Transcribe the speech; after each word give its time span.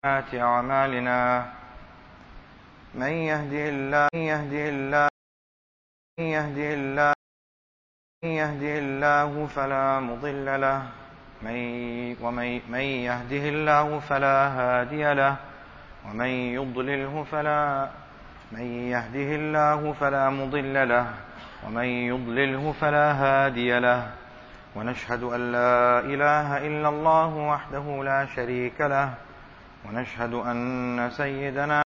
سيئات 0.00 0.34
أعمالنا 0.34 1.18
من 2.94 3.12
يهده 3.30 3.64
الله 3.68 4.08
من 4.14 4.20
يهده 4.32 4.64
الله 4.68 5.08
من 6.18 6.24
يهده 6.24 6.68
الله 6.74 7.12
من 8.24 8.30
يهده 8.30 8.74
الله 8.78 9.46
فلا 9.46 10.00
مضل 10.00 10.46
له 10.60 10.80
من 11.44 11.56
ومن 12.16 12.48
من 12.72 12.86
يهده 13.08 13.44
الله 13.54 13.98
فلا 14.08 14.36
هادي 14.56 15.04
له 15.12 15.36
ومن 16.08 16.30
يضلله 16.56 17.24
فلا 17.32 17.88
من 18.52 18.66
يهده 18.96 19.30
الله 19.40 19.92
فلا 20.00 20.30
مضل 20.30 20.88
له 20.88 21.06
ومن 21.64 21.88
يضلله 22.12 22.72
فلا 22.72 23.06
هادي 23.12 23.78
له. 23.78 24.10
ونشهد 24.76 25.22
أن 25.22 25.52
لا 25.52 26.00
إله 26.00 26.48
إلا 26.66 26.88
الله 26.88 27.30
وحده 27.52 27.86
لا 28.04 28.26
شريك 28.36 28.80
له. 28.80 29.08
ونشهد 29.84 30.34
أن 30.34 31.10
سيدنا 31.10 31.82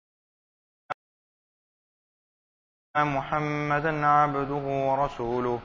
محمدا 2.96 4.06
عبده 4.06 4.64
ورسوله. 4.88 5.60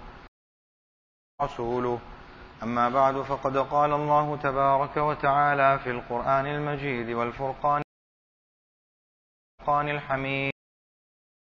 رسوله. 1.41 1.99
أما 2.63 2.89
بعد 2.89 3.21
فقد 3.21 3.57
قال 3.57 3.93
الله 3.93 4.37
تبارك 4.37 4.97
وتعالى 4.97 5.79
في 5.79 5.89
القرآن 5.89 6.45
المجيد 6.45 7.09
والفرقان 7.09 7.81
الفرقان 9.59 9.89
الحميد. 9.89 10.53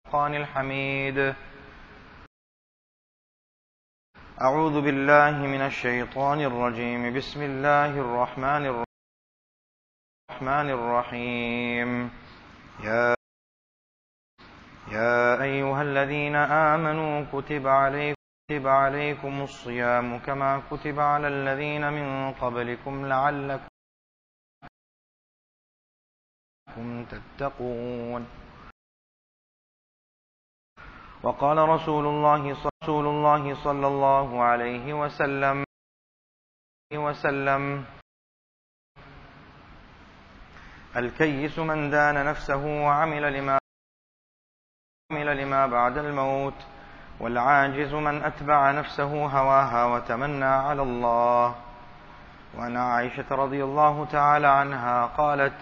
الفرقان 0.06 0.34
الحميد. 0.34 1.18
أعوذ 4.40 4.80
بالله 4.80 5.30
من 5.30 5.60
الشيطان 5.60 6.40
الرجيم. 6.40 7.16
بسم 7.16 7.42
الله 7.42 8.00
الرحمن 8.00 8.66
الرحمن 10.36 10.68
الرحيم. 10.70 12.10
يا 12.84 13.16
يا 14.92 15.42
أيها 15.42 15.82
الذين 15.82 16.36
آمنوا 16.36 17.24
كتب 17.32 17.66
عليكم 17.66 18.20
كتب 18.44 18.66
عليكم 18.66 19.42
الصيام 19.42 20.18
كما 20.18 20.62
كتب 20.70 21.00
على 21.00 21.28
الذين 21.28 21.88
من 21.88 22.32
قبلكم 22.36 23.06
لعلكم 23.06 23.68
تتقون. 27.08 28.22
وقال 31.24 31.58
رسول 31.58 32.04
الله 32.06 32.42
رسول 32.84 33.06
الله 33.06 33.64
صلى 33.64 33.86
الله 33.86 34.42
عليه 34.42 34.92
وسلم 35.00 35.64
وسلم 36.92 37.86
الكيس 40.96 41.58
من 41.58 41.90
دان 41.90 42.26
نفسه 42.26 42.66
وعمل 42.66 43.32
لما 43.32 43.58
عمل 45.12 45.42
لما 45.42 45.66
بعد 45.66 45.98
الموت 45.98 46.66
والعاجز 47.20 47.94
من 47.94 48.22
أتبع 48.24 48.70
نفسه 48.70 49.26
هواها 49.26 49.84
وتمنى 49.84 50.44
على 50.44 50.82
الله. 50.82 51.54
وأن 52.58 52.76
عائشة 52.76 53.24
رضي 53.30 53.64
الله 53.64 54.04
تعالى 54.04 54.46
عنها 54.46 55.06
قالت 55.06 55.60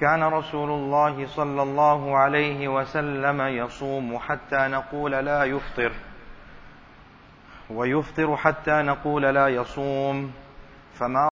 كان 0.00 0.22
رسول 0.22 0.70
الله 0.70 1.26
صلى 1.26 1.62
الله 1.62 2.16
عليه 2.16 2.68
وسلم 2.68 3.40
يصوم 3.40 4.18
حتى 4.18 4.68
نقول 4.68 5.12
لا 5.12 5.44
يفطر 5.44 5.92
ويفطر 7.70 8.36
حتى 8.36 8.82
نقول 8.82 9.22
لا 9.22 9.48
يصوم 9.48 10.32
فما 10.94 11.31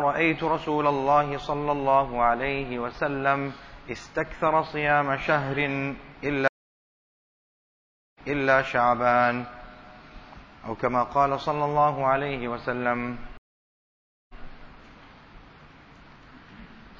رأيت 0.00 0.44
رسول 0.44 0.86
الله 0.86 1.38
صلى 1.38 1.72
الله 1.72 2.22
عليه 2.22 2.78
وسلم 2.78 3.52
استكثر 3.90 4.62
صيام 4.62 5.16
شهر 5.16 5.56
إلا 6.24 6.48
إلا 8.28 8.62
شعبان 8.62 9.44
أو 10.66 10.74
كما 10.74 11.02
قال 11.02 11.40
صلى 11.40 11.64
الله 11.64 12.06
عليه 12.06 12.48
وسلم 12.48 13.18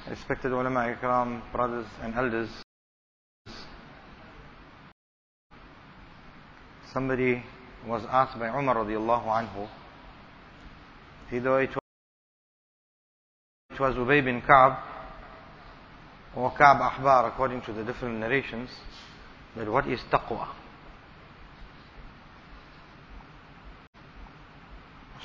Respected 0.09 0.53
ulama 0.54 0.87
ikram, 0.88 1.42
brothers 1.53 1.91
and 2.00 2.15
elders, 2.15 2.48
somebody 6.94 7.42
was 7.84 8.06
asked 8.06 8.38
by 8.38 8.47
Umar 8.47 8.76
radiallahu 8.87 9.26
anhu, 9.26 9.66
either 11.34 11.60
it 11.60 11.75
it 13.76 13.81
was 13.81 13.94
Ubay 13.94 14.25
bin 14.25 14.41
Ka'b 14.41 14.78
or 16.34 16.50
Ka'b 16.53 16.81
Ahbar 16.81 17.28
according 17.28 17.60
to 17.60 17.75
the 17.75 17.84
different 17.84 18.19
narrations, 18.19 18.70
that 19.54 19.70
what 19.70 19.87
is 19.87 20.00
taqwa? 20.10 20.48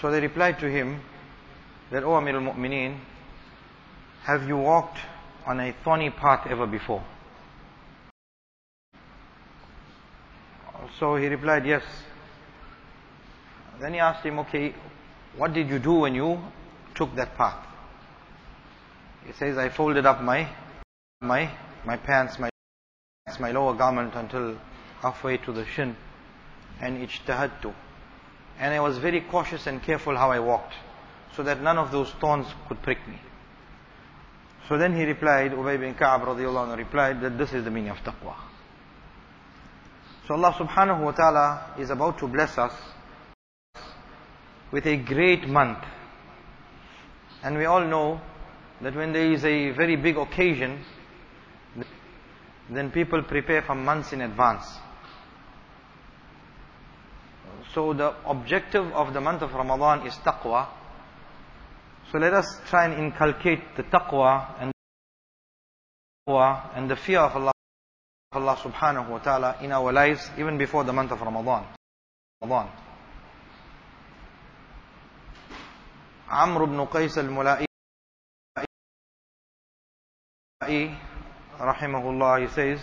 So 0.01 0.11
they 0.11 0.19
replied 0.19 0.59
to 0.59 0.69
him 0.69 1.00
that, 1.91 2.03
O 2.03 2.16
Amir 2.16 2.35
al-Mu'mineen, 2.35 3.00
have 4.23 4.45
you 4.45 4.57
walked 4.57 4.97
on 5.47 5.61
a 5.61 5.73
thorny 5.85 6.09
path 6.09 6.45
ever 6.50 6.67
before? 6.67 7.03
So 11.00 11.16
he 11.16 11.28
replied, 11.28 11.66
Yes. 11.66 11.84
Then 13.79 13.94
he 13.94 14.00
asked 14.00 14.25
him, 14.25 14.40
Okay, 14.40 14.75
what 15.38 15.53
did 15.53 15.69
you 15.69 15.79
do 15.79 15.94
when 15.94 16.16
you 16.16 16.38
took 16.95 17.16
that 17.16 17.38
path? 17.38 17.71
He 19.26 19.34
says, 19.34 19.58
I 19.58 19.70
folded 19.70 20.06
up 20.06 20.22
my 20.22 20.48
my 21.22 21.52
my 21.86 21.98
pants, 21.98 22.40
my 22.40 22.50
my 23.40 23.52
lower 23.52 23.76
garment 23.76 24.14
until 24.16 24.58
halfway 25.02 25.38
to 25.38 25.52
the 25.52 25.66
shin 25.66 25.96
and 26.80 26.98
ijtahadtu. 26.98 27.74
And 28.59 28.74
I 28.74 28.80
was 28.80 28.98
very 28.98 29.22
cautious 29.22 29.68
and 29.68 29.82
careful 29.82 30.16
how 30.18 30.32
I 30.32 30.40
walked, 30.40 30.74
so 31.36 31.44
that 31.44 31.62
none 31.62 31.78
of 31.78 31.92
those 31.92 32.12
thorns 32.20 32.48
could 32.68 32.82
prick 32.82 33.08
me. 33.08 33.20
So 34.68 34.78
then 34.78 34.96
he 34.96 35.04
replied, 35.04 35.52
Ubay 35.52 35.80
bin 35.80 35.96
Ka'ab 35.96 36.22
radiallahu 36.22 36.68
anhu 36.68 36.78
replied 36.78 37.22
that 37.22 37.38
this 37.38 37.53
is 37.53 37.64
the 37.64 37.72
meaning 37.72 37.90
of 37.90 37.98
taqwa. 37.98 38.36
So 40.28 40.36
Allah 40.36 40.53
subhanahu 40.53 41.03
wa 41.03 41.12
ta'ala 41.12 41.74
is 41.80 41.90
about 41.90 42.20
to 42.20 42.28
bless 42.28 42.58
us 42.58 42.74
with 44.72 44.86
a 44.86 44.98
great 44.98 45.48
month. 45.48 45.80
And 47.44 47.58
we 47.58 47.66
all 47.66 47.86
know 47.86 48.22
that 48.81 48.96
when 48.96 49.14
there 49.14 49.31
is 49.31 49.46
a 49.46 49.72
very 49.72 49.96
big 49.96 50.18
occasion, 50.18 50.84
then 52.69 52.92
people 52.92 53.22
prepare 53.24 53.62
for 53.62 53.75
months 53.75 54.14
in 54.14 54.22
advance. 54.22 54.66
So 57.74 57.94
the 57.94 58.14
objective 58.25 58.86
of 58.94 59.14
the 59.14 59.22
month 59.22 59.44
of 59.44 59.53
Ramadan 59.53 60.06
is 60.08 60.14
taqwa. 60.16 60.68
So 62.12 62.18
let 62.18 62.34
us 62.34 62.46
try 62.70 62.86
and 62.86 62.94
inculcate 62.96 63.75
the 63.78 63.84
taqwa 63.84 64.56
and 64.59 64.72
and 66.28 66.90
the 66.90 66.96
fear 66.96 67.20
of 67.20 67.36
Allah, 67.36 67.52
Allah 68.31 68.56
subhanahu 68.56 69.09
wa 69.09 69.18
ta'ala 69.20 69.58
in 69.62 69.72
our 69.72 69.91
lives 69.91 70.30
even 70.38 70.58
before 70.58 70.84
the 70.84 70.94
month 70.94 71.12
of 71.12 71.20
Ramadan. 71.20 71.66
Ramadan. 72.41 72.70
Ibn 76.31 76.88
Qais 76.88 77.68
al-Mula'i 80.72 80.98
rahimahullah 81.59 82.42
he 82.42 82.48
says 82.48 82.80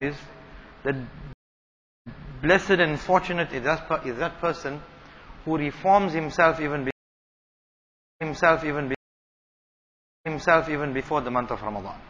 is 0.00 0.16
that 0.84 0.96
blessed 2.42 2.80
and 2.80 2.98
fortunate 2.98 3.52
is 3.52 3.62
that, 3.62 4.06
is 4.06 4.18
that 4.18 4.38
person 4.40 4.80
who 5.44 5.56
reforms 5.56 6.12
himself 6.12 6.60
even 6.60 6.90
himself 8.20 8.64
even 8.64 8.92
himself 10.24 10.68
even 10.68 10.92
before 10.92 11.20
the 11.20 11.30
month 11.30 11.50
of 11.50 11.62
Ramadan. 11.62 12.00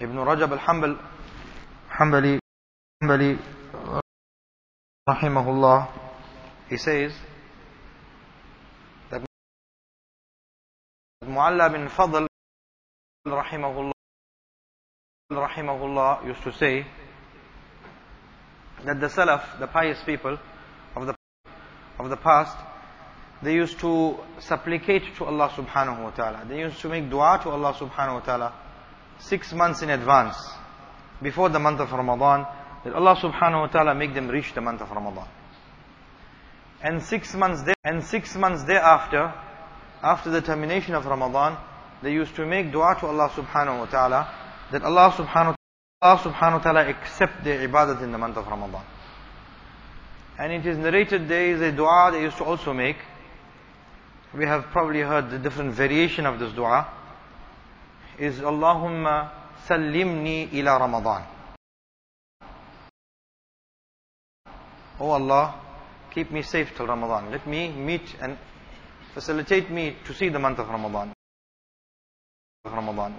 Ibn 0.00 0.16
Rajab 0.16 0.50
al-Hanbal 0.52 1.00
Hanbali 1.90 3.38
rahimahullah 5.08 5.88
he 6.68 6.76
says 6.76 7.12
Mualla 11.26 11.72
bin 11.72 11.88
Fadl 11.88 12.26
rahimahullah 13.26 13.92
rahimahullah 15.32 16.26
used 16.26 16.42
to 16.42 16.52
say 16.52 16.86
that 18.84 19.00
the 19.00 19.06
Salaf, 19.06 19.58
the 19.58 19.66
pious 19.66 19.98
people 20.04 20.38
of 20.94 21.06
the 21.06 21.14
of 21.98 22.10
the 22.10 22.16
past, 22.16 22.56
they 23.42 23.54
used 23.54 23.78
to 23.80 24.16
supplicate 24.38 25.14
to 25.16 25.24
Allah 25.24 25.48
subhanahu 25.50 26.02
wa 26.02 26.10
ta'ala. 26.10 26.44
They 26.48 26.58
used 26.58 26.80
to 26.80 26.88
make 26.88 27.08
dua 27.08 27.40
to 27.42 27.50
Allah 27.50 27.72
subhanahu 27.74 28.14
wa 28.14 28.20
ta'ala 28.20 28.52
six 29.18 29.52
months 29.52 29.82
in 29.82 29.90
advance, 29.90 30.36
before 31.22 31.48
the 31.48 31.58
month 31.58 31.80
of 31.80 31.92
Ramadan, 31.92 32.46
that 32.84 32.94
Allah 32.94 33.16
subhanahu 33.16 33.60
wa 33.60 33.66
ta'ala 33.68 33.94
make 33.94 34.12
them 34.14 34.28
reach 34.28 34.52
the 34.54 34.60
month 34.60 34.80
of 34.82 34.90
Ramadan. 34.90 35.28
And 36.82 37.02
six 37.02 37.34
months 37.34 37.62
and 37.84 38.02
six 38.04 38.36
months 38.36 38.64
thereafter, 38.64 39.32
after 40.04 40.30
the 40.30 40.42
termination 40.42 40.94
of 40.94 41.06
Ramadan, 41.06 41.56
they 42.02 42.12
used 42.12 42.36
to 42.36 42.44
make 42.44 42.70
dua 42.70 42.94
to 43.00 43.06
Allah 43.06 43.30
subhanahu 43.30 43.78
wa 43.78 43.86
ta'ala 43.86 44.28
that 44.70 44.82
Allah 44.82 45.10
subhanahu, 45.12 45.54
Allah 46.02 46.18
subhanahu 46.18 46.58
wa 46.58 46.58
ta'ala 46.58 46.88
accept 46.88 47.42
their 47.42 47.66
ibadat 47.66 48.02
in 48.02 48.12
the 48.12 48.18
month 48.18 48.36
of 48.36 48.46
Ramadan. 48.46 48.84
And 50.38 50.52
it 50.52 50.66
is 50.66 50.76
narrated 50.76 51.26
there 51.26 51.46
is 51.54 51.62
a 51.62 51.72
dua 51.72 52.10
they 52.12 52.20
used 52.20 52.36
to 52.36 52.44
also 52.44 52.74
make. 52.74 52.98
We 54.36 54.44
have 54.44 54.64
probably 54.72 55.00
heard 55.00 55.30
the 55.30 55.38
different 55.38 55.72
variation 55.72 56.26
of 56.26 56.38
this 56.38 56.52
dua. 56.52 56.86
Is 58.18 58.40
Allahumma 58.40 59.30
sallimni 59.66 60.52
ila 60.52 60.80
Ramadan. 60.80 61.24
Oh 65.00 65.10
Allah, 65.10 65.54
keep 66.12 66.30
me 66.30 66.42
safe 66.42 66.76
till 66.76 66.86
Ramadan. 66.86 67.30
Let 67.30 67.46
me 67.46 67.72
meet 67.72 68.14
and 68.20 68.36
facilitate 69.13 69.69
me 69.69 69.95
to 70.05 70.13
see 70.13 70.29
the 70.29 70.39
month 70.39 70.59
of 70.59 70.67
Ramadan. 70.67 71.13
Ramadan. 72.65 73.15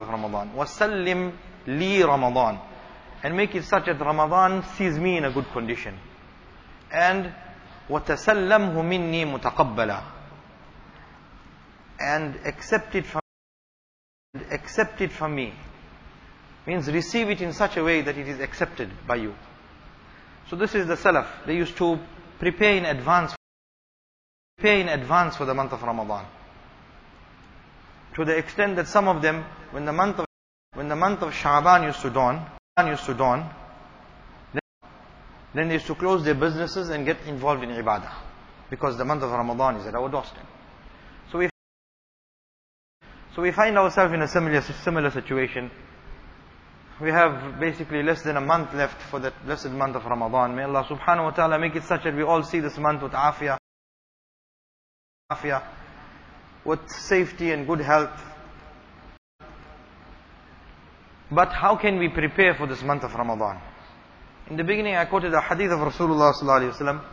Ramadan. 0.00 0.52
Wasallim 0.54 1.32
li 1.66 2.02
Ramadan. 2.02 2.58
And 3.22 3.36
make 3.36 3.54
it 3.54 3.64
such 3.64 3.86
that 3.86 4.00
Ramadan 4.00 4.64
sees 4.76 4.98
me 4.98 5.18
in 5.18 5.24
a 5.24 5.32
good 5.32 5.46
condition. 5.52 5.98
And 6.92 7.32
وَتَسَلَّمْهُ 7.88 8.74
مِنِّي 8.74 9.38
مُتَقَبَّلًا 9.38 10.02
And 11.98 12.36
accept 12.46 12.94
it 12.94 13.06
from 13.06 13.20
accept 14.50 15.00
it 15.00 15.12
from 15.12 15.34
me. 15.34 15.52
Means 16.66 16.88
receive 16.88 17.30
it 17.30 17.40
in 17.40 17.52
such 17.52 17.76
a 17.76 17.84
way 17.84 18.00
that 18.02 18.16
it 18.16 18.28
is 18.28 18.40
accepted 18.40 18.90
by 19.06 19.16
you. 19.16 19.34
So 20.48 20.56
this 20.56 20.74
is 20.74 20.86
the 20.86 20.94
Salaf. 20.94 21.26
They 21.46 21.56
used 21.56 21.76
to 21.78 21.98
prepare 22.38 22.76
in 22.76 22.84
advance 22.84 23.33
prepare 24.57 24.79
in 24.79 24.89
advance 24.89 25.35
for 25.35 25.45
the 25.45 25.53
month 25.53 25.73
of 25.73 25.81
Ramadan. 25.83 26.25
To 28.15 28.25
the 28.25 28.37
extent 28.37 28.77
that 28.77 28.87
some 28.87 29.07
of 29.07 29.21
them, 29.21 29.43
when 29.71 29.85
the 29.85 29.93
month 29.93 30.19
of 30.19 30.25
when 30.73 30.89
the 30.89 30.95
month 30.95 31.21
of 31.21 31.33
used 31.83 32.01
to 32.01 32.09
dawn, 32.09 32.45
used 32.85 33.05
to 33.05 33.13
dawn, 33.13 33.49
then, 35.53 35.69
they 35.69 35.75
used 35.75 35.87
to 35.87 35.95
close 35.95 36.25
their 36.25 36.35
businesses 36.35 36.89
and 36.89 37.05
get 37.05 37.17
involved 37.27 37.63
in 37.63 37.69
ibadah. 37.69 38.11
Because 38.69 38.97
the 38.97 39.05
month 39.05 39.23
of 39.23 39.31
Ramadan 39.31 39.77
is 39.77 39.87
at 39.87 39.95
our 39.95 40.09
doorstep. 40.09 40.45
So 41.31 41.37
we 41.37 41.49
so 43.33 43.41
we 43.41 43.51
find 43.51 43.77
ourselves 43.77 44.13
in 44.13 44.21
a 44.21 44.27
similar 44.27 44.61
similar 44.61 45.11
situation. 45.11 45.71
We 47.01 47.09
have 47.11 47.59
basically 47.59 48.03
less 48.03 48.21
than 48.21 48.37
a 48.37 48.41
month 48.41 48.73
left 48.73 49.01
for 49.01 49.19
that 49.19 49.45
blessed 49.45 49.71
month 49.71 49.95
of 49.95 50.05
Ramadan. 50.05 50.55
May 50.55 50.63
Allah 50.63 50.85
subhanahu 50.89 51.23
wa 51.23 51.31
ta'ala 51.31 51.59
make 51.59 51.75
it 51.75 51.83
such 51.83 52.03
that 52.03 52.15
we 52.15 52.23
all 52.23 52.43
see 52.43 52.59
this 52.59 52.77
month 52.77 53.01
with 53.01 53.11
afiyah, 53.11 53.57
afiyah, 55.31 55.63
with 56.63 56.87
safety 56.87 57.51
and 57.51 57.65
good 57.65 57.79
health. 57.79 58.11
But 61.31 61.51
how 61.51 61.75
can 61.77 61.97
we 61.97 62.09
prepare 62.09 62.53
for 62.53 62.67
this 62.67 62.83
month 62.83 63.03
of 63.03 63.15
Ramadan? 63.15 63.59
In 64.51 64.57
the 64.57 64.63
beginning 64.63 64.95
I 64.95 65.05
quoted 65.05 65.33
a 65.33 65.41
hadith 65.41 65.71
of 65.71 65.79
Rasulullah 65.79 66.31
sallallahu 66.31 67.03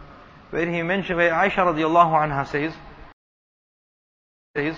where 0.51 0.71
he 0.71 0.83
mentioned, 0.83 1.17
where 1.17 1.33
Aisha 1.33 1.65
radiallahu 1.65 2.13
anha 2.13 2.47
says, 2.47 2.75
says 4.55 4.77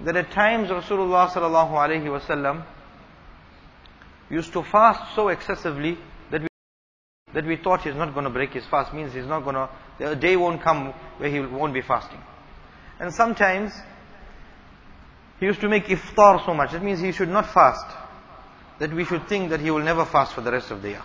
that 0.00 0.16
at 0.16 0.30
times 0.30 0.70
Rasulullah 0.70 1.28
sallallahu 1.28 1.72
alaihi 1.72 2.04
wasallam 2.04 2.64
used 4.30 4.54
to 4.54 4.62
fast 4.62 5.14
so 5.14 5.28
excessively 5.28 5.98
that 6.30 6.40
we, 6.40 6.48
that 7.34 7.44
we 7.44 7.56
thought 7.56 7.82
he's 7.82 7.94
not 7.94 8.14
going 8.14 8.24
to 8.24 8.30
break 8.30 8.54
his 8.54 8.64
fast. 8.64 8.94
Means 8.94 9.12
he's 9.12 9.26
not 9.26 9.44
going 9.44 9.56
to, 9.56 9.68
the 9.98 10.16
day 10.16 10.36
won't 10.36 10.62
come 10.62 10.94
where 11.18 11.28
he 11.28 11.40
won't 11.40 11.74
be 11.74 11.82
fasting. 11.82 12.22
And 13.04 13.12
sometimes 13.12 13.70
he 15.38 15.44
used 15.44 15.60
to 15.60 15.68
make 15.68 15.84
iftar 15.88 16.42
so 16.46 16.54
much. 16.54 16.72
That 16.72 16.82
means 16.82 17.00
he 17.00 17.12
should 17.12 17.28
not 17.28 17.52
fast. 17.52 17.84
That 18.78 18.94
we 18.94 19.04
should 19.04 19.28
think 19.28 19.50
that 19.50 19.60
he 19.60 19.70
will 19.70 19.82
never 19.82 20.06
fast 20.06 20.32
for 20.32 20.40
the 20.40 20.50
rest 20.50 20.70
of 20.70 20.80
the 20.80 20.88
year. 20.88 21.02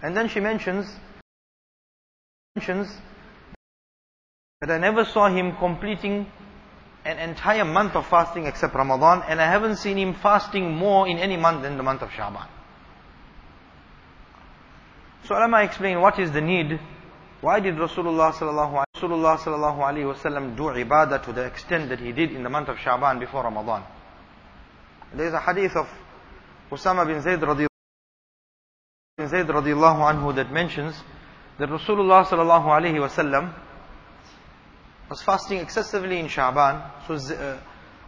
And 0.00 0.16
then 0.16 0.28
she 0.28 0.38
mentions, 0.38 0.86
mentions 2.54 2.86
that 4.60 4.70
I 4.70 4.78
never 4.78 5.04
saw 5.04 5.28
him 5.28 5.56
completing 5.56 6.30
an 7.04 7.18
entire 7.18 7.64
month 7.64 7.96
of 7.96 8.06
fasting 8.06 8.46
except 8.46 8.76
Ramadan, 8.76 9.24
and 9.26 9.40
I 9.40 9.50
haven't 9.50 9.78
seen 9.78 9.98
him 9.98 10.14
fasting 10.14 10.72
more 10.72 11.08
in 11.08 11.18
any 11.18 11.36
month 11.36 11.62
than 11.62 11.76
the 11.76 11.82
month 11.82 12.02
of 12.02 12.12
Shaban. 12.12 12.46
So 15.24 15.34
ulama 15.34 15.64
explain 15.64 16.00
what 16.00 16.20
is 16.20 16.30
the 16.30 16.40
need. 16.40 16.78
Why 17.40 17.60
did 17.60 17.76
Rasulullah 17.76 18.32
sallallahu 18.32 18.84
alaihi 18.96 20.14
wasallam 20.14 20.56
do 20.56 20.64
ibadah 20.64 21.24
to 21.24 21.32
the 21.32 21.44
extent 21.46 21.88
that 21.88 21.98
he 21.98 22.12
did 22.12 22.32
in 22.32 22.42
the 22.42 22.50
month 22.50 22.68
of 22.68 22.78
Shaban 22.78 23.18
before 23.18 23.44
Ramadan? 23.44 23.82
There 25.14 25.26
is 25.26 25.32
a 25.32 25.40
hadith 25.40 25.74
of 25.74 25.88
Usama 26.70 27.06
bin 27.06 27.20
Zayd 27.22 27.40
radiyallahu 29.48 30.00
anhu 30.12 30.34
that 30.36 30.52
mentions 30.52 30.94
that 31.58 31.68
Rasulullah 31.68 32.26
sallallahu 32.26 32.66
alaihi 32.66 33.00
wasallam 33.00 33.54
was 35.08 35.22
fasting 35.22 35.58
excessively 35.58 36.18
in 36.18 36.26
Sha'ban. 36.26 36.82
So 37.06 37.14
uh, 37.14 37.58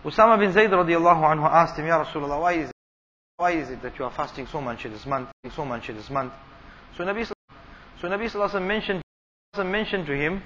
Usama 0.04 0.38
bin 0.38 0.52
Zayd 0.52 0.70
radiallahu 0.70 1.22
anhu 1.22 1.50
asked 1.50 1.78
him, 1.78 1.86
Ya 1.86 2.04
Rasulullah, 2.04 2.40
why 2.40 2.52
is 2.52 2.68
it, 2.68 2.76
why 3.36 3.52
is 3.52 3.70
it 3.70 3.82
that 3.82 3.98
you 3.98 4.04
are 4.04 4.10
fasting 4.10 4.46
so 4.46 4.60
much 4.60 4.84
this 4.84 5.06
month, 5.06 5.30
so 5.54 5.64
much 5.64 5.88
this 5.88 6.10
month? 6.10 6.32
So 6.96 7.04
Nabi, 7.04 7.26
so 7.26 7.34
Nabi 8.08 8.30
sallallahu 8.30 8.66
mentioned, 8.66 9.02
mentioned 9.58 10.06
to 10.06 10.16
him 10.16 10.42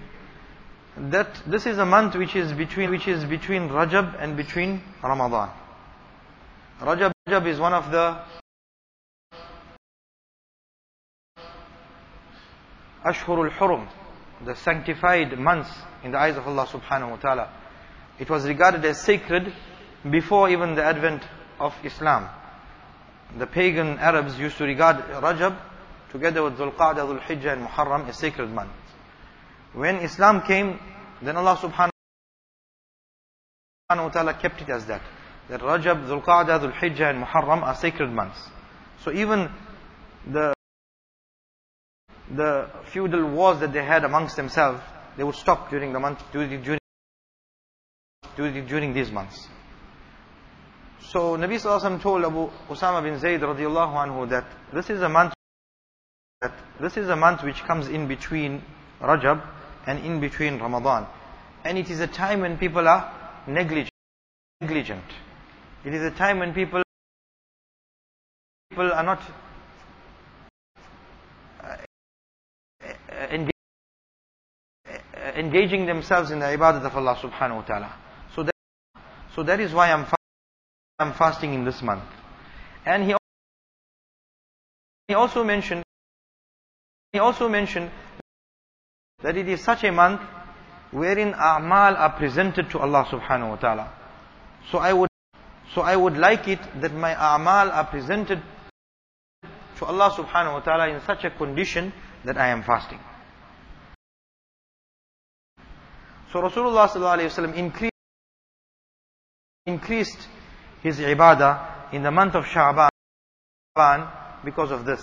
that 0.96 1.28
this 1.46 1.64
is 1.64 1.78
a 1.78 1.86
month 1.86 2.16
which 2.16 2.34
is 2.34 2.52
between, 2.52 2.90
which 2.90 3.06
is 3.06 3.24
between 3.24 3.68
Rajab 3.68 4.20
and 4.20 4.36
between 4.36 4.82
Ramadan. 5.00 5.48
Rajab, 6.80 7.12
Rajab 7.28 7.46
is 7.46 7.60
one 7.60 7.72
of 7.72 7.92
the 7.92 8.20
Ashhurul 13.04 13.48
Hurum, 13.52 13.86
the 14.44 14.56
sanctified 14.56 15.38
months 15.38 15.70
in 16.02 16.10
the 16.10 16.18
eyes 16.18 16.36
of 16.36 16.48
Allah 16.48 16.66
subhanahu 16.66 17.10
wa 17.10 17.16
ta'ala. 17.16 17.52
It 18.18 18.28
was 18.28 18.44
regarded 18.44 18.84
as 18.84 19.00
sacred 19.00 19.52
before 20.10 20.50
even 20.50 20.74
the 20.74 20.82
advent 20.82 21.22
of 21.60 21.76
Islam. 21.84 22.28
The 23.38 23.46
pagan 23.46 24.00
Arabs 24.00 24.36
used 24.36 24.58
to 24.58 24.64
regard 24.64 24.96
Rajab 24.96 25.56
together 26.10 26.42
with 26.42 26.58
Dhul 26.58 26.74
Qa'dah, 26.74 27.06
Dhul 27.06 27.20
Hijjah 27.20 27.52
and 27.52 27.68
Muharram 27.68 28.08
as 28.08 28.18
sacred 28.18 28.50
months. 28.50 28.85
When 29.76 29.96
Islam 29.96 30.40
came, 30.40 30.80
then 31.20 31.36
Allah 31.36 31.56
subhanahu 31.56 31.90
wa 33.90 34.08
ta'ala 34.08 34.32
kept 34.34 34.62
it 34.62 34.70
as 34.70 34.86
that. 34.86 35.02
That 35.50 35.60
Rajab, 35.60 36.06
Dhul 36.08 36.24
Qa'dah, 36.24 36.60
Dhul 36.60 36.72
Hijjah 36.72 37.10
and 37.10 37.22
Muharram 37.22 37.62
are 37.62 37.74
sacred 37.74 38.10
months. 38.10 38.38
So 39.04 39.12
even 39.12 39.50
the 40.26 40.54
the 42.34 42.70
feudal 42.90 43.26
wars 43.30 43.60
that 43.60 43.74
they 43.74 43.84
had 43.84 44.04
amongst 44.04 44.36
themselves, 44.36 44.80
they 45.18 45.22
would 45.22 45.34
stop 45.34 45.68
during 45.70 45.92
the 45.92 46.00
month, 46.00 46.22
during, 46.32 46.62
during, 46.62 46.80
during 48.66 48.94
these 48.94 49.12
months. 49.12 49.46
So 51.00 51.36
Nabi 51.36 51.60
Sallallahu 51.60 52.00
told 52.00 52.24
Abu 52.24 52.48
Usama 52.68 53.02
bin 53.02 53.18
Zayd 53.18 53.42
radiallahu 53.42 53.94
anhu 53.94 54.28
that 54.30 54.46
this 54.72 54.88
is 54.90 55.02
a 55.02 55.08
month 55.08 55.34
that 56.40 56.52
this 56.80 56.96
is 56.96 57.08
a 57.08 57.16
month 57.16 57.44
which 57.44 57.62
comes 57.64 57.88
in 57.88 58.08
between 58.08 58.62
Rajab 59.00 59.42
and 59.86 60.04
in 60.04 60.20
between 60.20 60.58
Ramadan. 60.58 61.06
And 61.64 61.78
it 61.78 61.90
is 61.90 62.00
a 62.00 62.06
time 62.06 62.40
when 62.40 62.58
people 62.58 62.86
are 62.86 63.12
negligent. 63.46 63.90
negligent. 64.60 65.04
It 65.84 65.94
is 65.94 66.02
a 66.02 66.10
time 66.10 66.40
when 66.40 66.52
people 66.52 66.82
people 68.70 68.92
are 68.92 69.02
not 69.02 69.22
uh, 71.62 71.76
uh, 73.12 73.46
engaging 75.36 75.86
themselves 75.86 76.30
in 76.30 76.40
the 76.40 76.46
ibadat 76.46 76.84
of 76.84 76.96
Allah 76.96 77.16
subhanahu 77.16 77.56
wa 77.56 77.62
ta'ala. 77.62 77.94
So 78.34 78.42
that, 78.42 78.54
so 79.34 79.42
that 79.42 79.60
is 79.60 79.72
why 79.72 79.92
I'm, 79.92 80.06
I'm 80.98 81.12
fasting 81.14 81.54
in 81.54 81.64
this 81.64 81.80
month. 81.82 82.04
And 82.84 83.04
he 85.08 85.14
also 85.14 85.44
mentioned, 85.44 85.82
he 87.12 87.18
also 87.18 87.48
mentioned 87.48 87.90
that 89.26 89.36
it 89.36 89.48
is 89.48 89.60
such 89.60 89.82
a 89.82 89.90
month 89.90 90.20
wherein 90.92 91.32
a'mal 91.32 91.98
are 91.98 92.12
presented 92.16 92.70
to 92.70 92.78
Allah 92.78 93.04
subhanahu 93.10 93.48
wa 93.48 93.56
ta'ala. 93.56 93.92
So 94.70 94.78
I 94.78 94.92
would, 94.92 95.10
so 95.74 95.80
I 95.80 95.96
would 95.96 96.16
like 96.16 96.46
it 96.46 96.60
that 96.80 96.94
my 96.94 97.12
a'mal 97.12 97.74
are 97.74 97.86
presented 97.86 98.40
to 99.78 99.84
Allah 99.84 100.10
subhanahu 100.14 100.52
wa 100.52 100.60
ta'ala 100.60 100.94
in 100.94 101.00
such 101.04 101.24
a 101.24 101.30
condition 101.30 101.92
that 102.24 102.38
I 102.38 102.50
am 102.50 102.62
fasting. 102.62 103.00
So 106.32 106.38
Rasulullah 106.38 106.86
sallallahu 106.88 107.56
increased, 107.56 107.98
increased 109.66 110.28
his 110.84 111.00
ibadah 111.00 111.92
in 111.92 112.04
the 112.04 112.12
month 112.12 112.36
of 112.36 112.44
Sha'ban 112.44 112.88
because 114.44 114.70
of 114.70 114.84
this. 114.84 115.02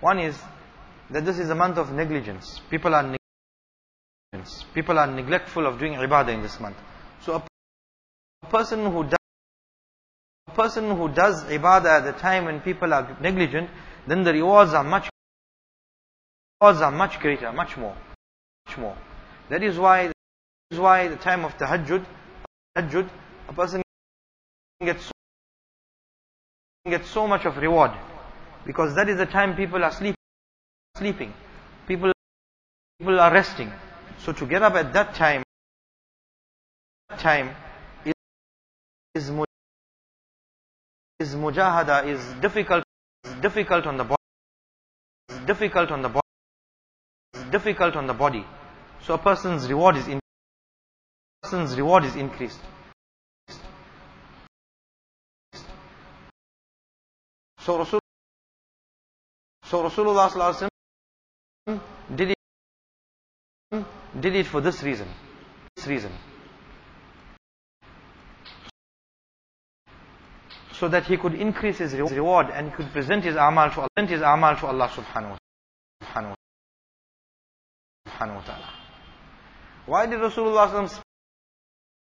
One 0.00 0.20
is 0.20 0.40
that 1.10 1.26
this 1.26 1.38
is 1.38 1.50
a 1.50 1.54
month 1.54 1.76
of 1.76 1.92
negligence. 1.92 2.62
People 2.70 2.94
are. 2.94 3.17
People 4.78 4.96
are 4.96 5.08
neglectful 5.08 5.66
of 5.66 5.80
doing 5.80 5.94
ibadah 5.94 6.28
in 6.28 6.42
this 6.42 6.60
month. 6.60 6.76
So 7.22 7.42
a 8.44 8.46
person 8.46 8.92
who 8.92 9.02
does 9.02 9.18
a 10.46 10.52
person 10.52 10.96
who 10.96 11.08
does 11.08 11.42
ibadah 11.44 11.98
at 11.98 12.04
the 12.04 12.12
time 12.12 12.44
when 12.44 12.60
people 12.60 12.94
are 12.94 13.16
negligent, 13.20 13.70
then 14.06 14.22
the 14.22 14.32
rewards 14.32 14.74
are 14.74 14.84
much 14.84 15.10
rewards 16.60 16.80
are 16.80 16.92
much 16.92 17.18
greater, 17.18 17.52
much 17.52 17.76
more, 17.76 17.96
much 18.68 18.78
more. 18.78 18.96
That 19.48 19.64
is 19.64 19.78
why 19.78 20.06
that 20.06 20.14
is 20.70 20.78
why 20.78 21.08
the 21.08 21.16
time 21.16 21.44
of 21.44 21.58
tahajjud, 21.58 22.06
tahajjud, 22.76 23.10
a 23.48 23.52
person 23.52 23.82
gets 24.80 25.06
so, 25.06 25.12
gets 26.86 27.10
so 27.10 27.26
much 27.26 27.46
of 27.46 27.56
reward 27.56 27.90
because 28.64 28.94
that 28.94 29.08
is 29.08 29.18
the 29.18 29.26
time 29.26 29.56
people 29.56 29.82
are 29.82 29.90
sleeping 29.90 30.14
sleeping. 30.98 31.32
People, 31.86 32.12
people 32.98 33.18
are 33.18 33.32
resting. 33.32 33.72
So 34.28 34.34
to 34.34 34.44
get 34.44 34.62
up 34.62 34.74
at 34.74 34.92
that 34.92 35.14
time, 35.14 35.42
that 37.08 37.18
time 37.18 37.56
is, 38.04 38.12
is, 41.18 41.34
mujahada, 41.34 42.06
is 42.06 42.20
difficult, 42.42 42.84
is 43.24 43.32
difficult 43.40 43.86
on 43.86 43.96
the 43.96 44.04
body, 44.04 44.20
is 45.30 45.38
difficult 45.46 45.90
on 45.90 46.02
the 46.02 46.10
body, 46.10 46.26
is 47.32 47.44
difficult 47.44 47.96
on 47.96 48.06
the 48.06 48.12
body. 48.12 48.44
So 49.00 49.14
a 49.14 49.18
person's 49.18 49.66
reward 49.66 49.96
is 49.96 50.06
in, 50.08 50.20
person's 51.42 51.74
reward 51.74 52.04
is 52.04 52.14
increased. 52.14 52.60
So 57.60 57.78
Rasul, 57.78 58.00
so 59.64 59.88
Rasulullah 59.88 60.68
did 62.14 62.30
it, 62.32 62.38
did 64.20 64.34
it 64.34 64.46
for 64.46 64.60
this 64.60 64.82
reason. 64.82 65.08
This 65.76 65.86
reason. 65.86 66.12
So 70.72 70.88
that 70.88 71.06
he 71.06 71.16
could 71.16 71.34
increase 71.34 71.78
his 71.78 71.94
reward 71.94 72.46
and 72.52 72.70
he 72.70 72.76
could 72.76 72.92
present 72.92 73.24
his 73.24 73.34
amal 73.34 73.70
to 73.70 73.80
Allah, 73.80 73.88
present 73.94 74.10
his 74.10 74.22
amal 74.22 74.56
to 74.56 74.66
Allah 74.66 74.88
subhanahu 74.88 75.30
wa, 75.30 75.36
ta'ala. 78.42 78.74
Why 79.86 80.06
did 80.06 80.20
Rasulullah 80.20 81.02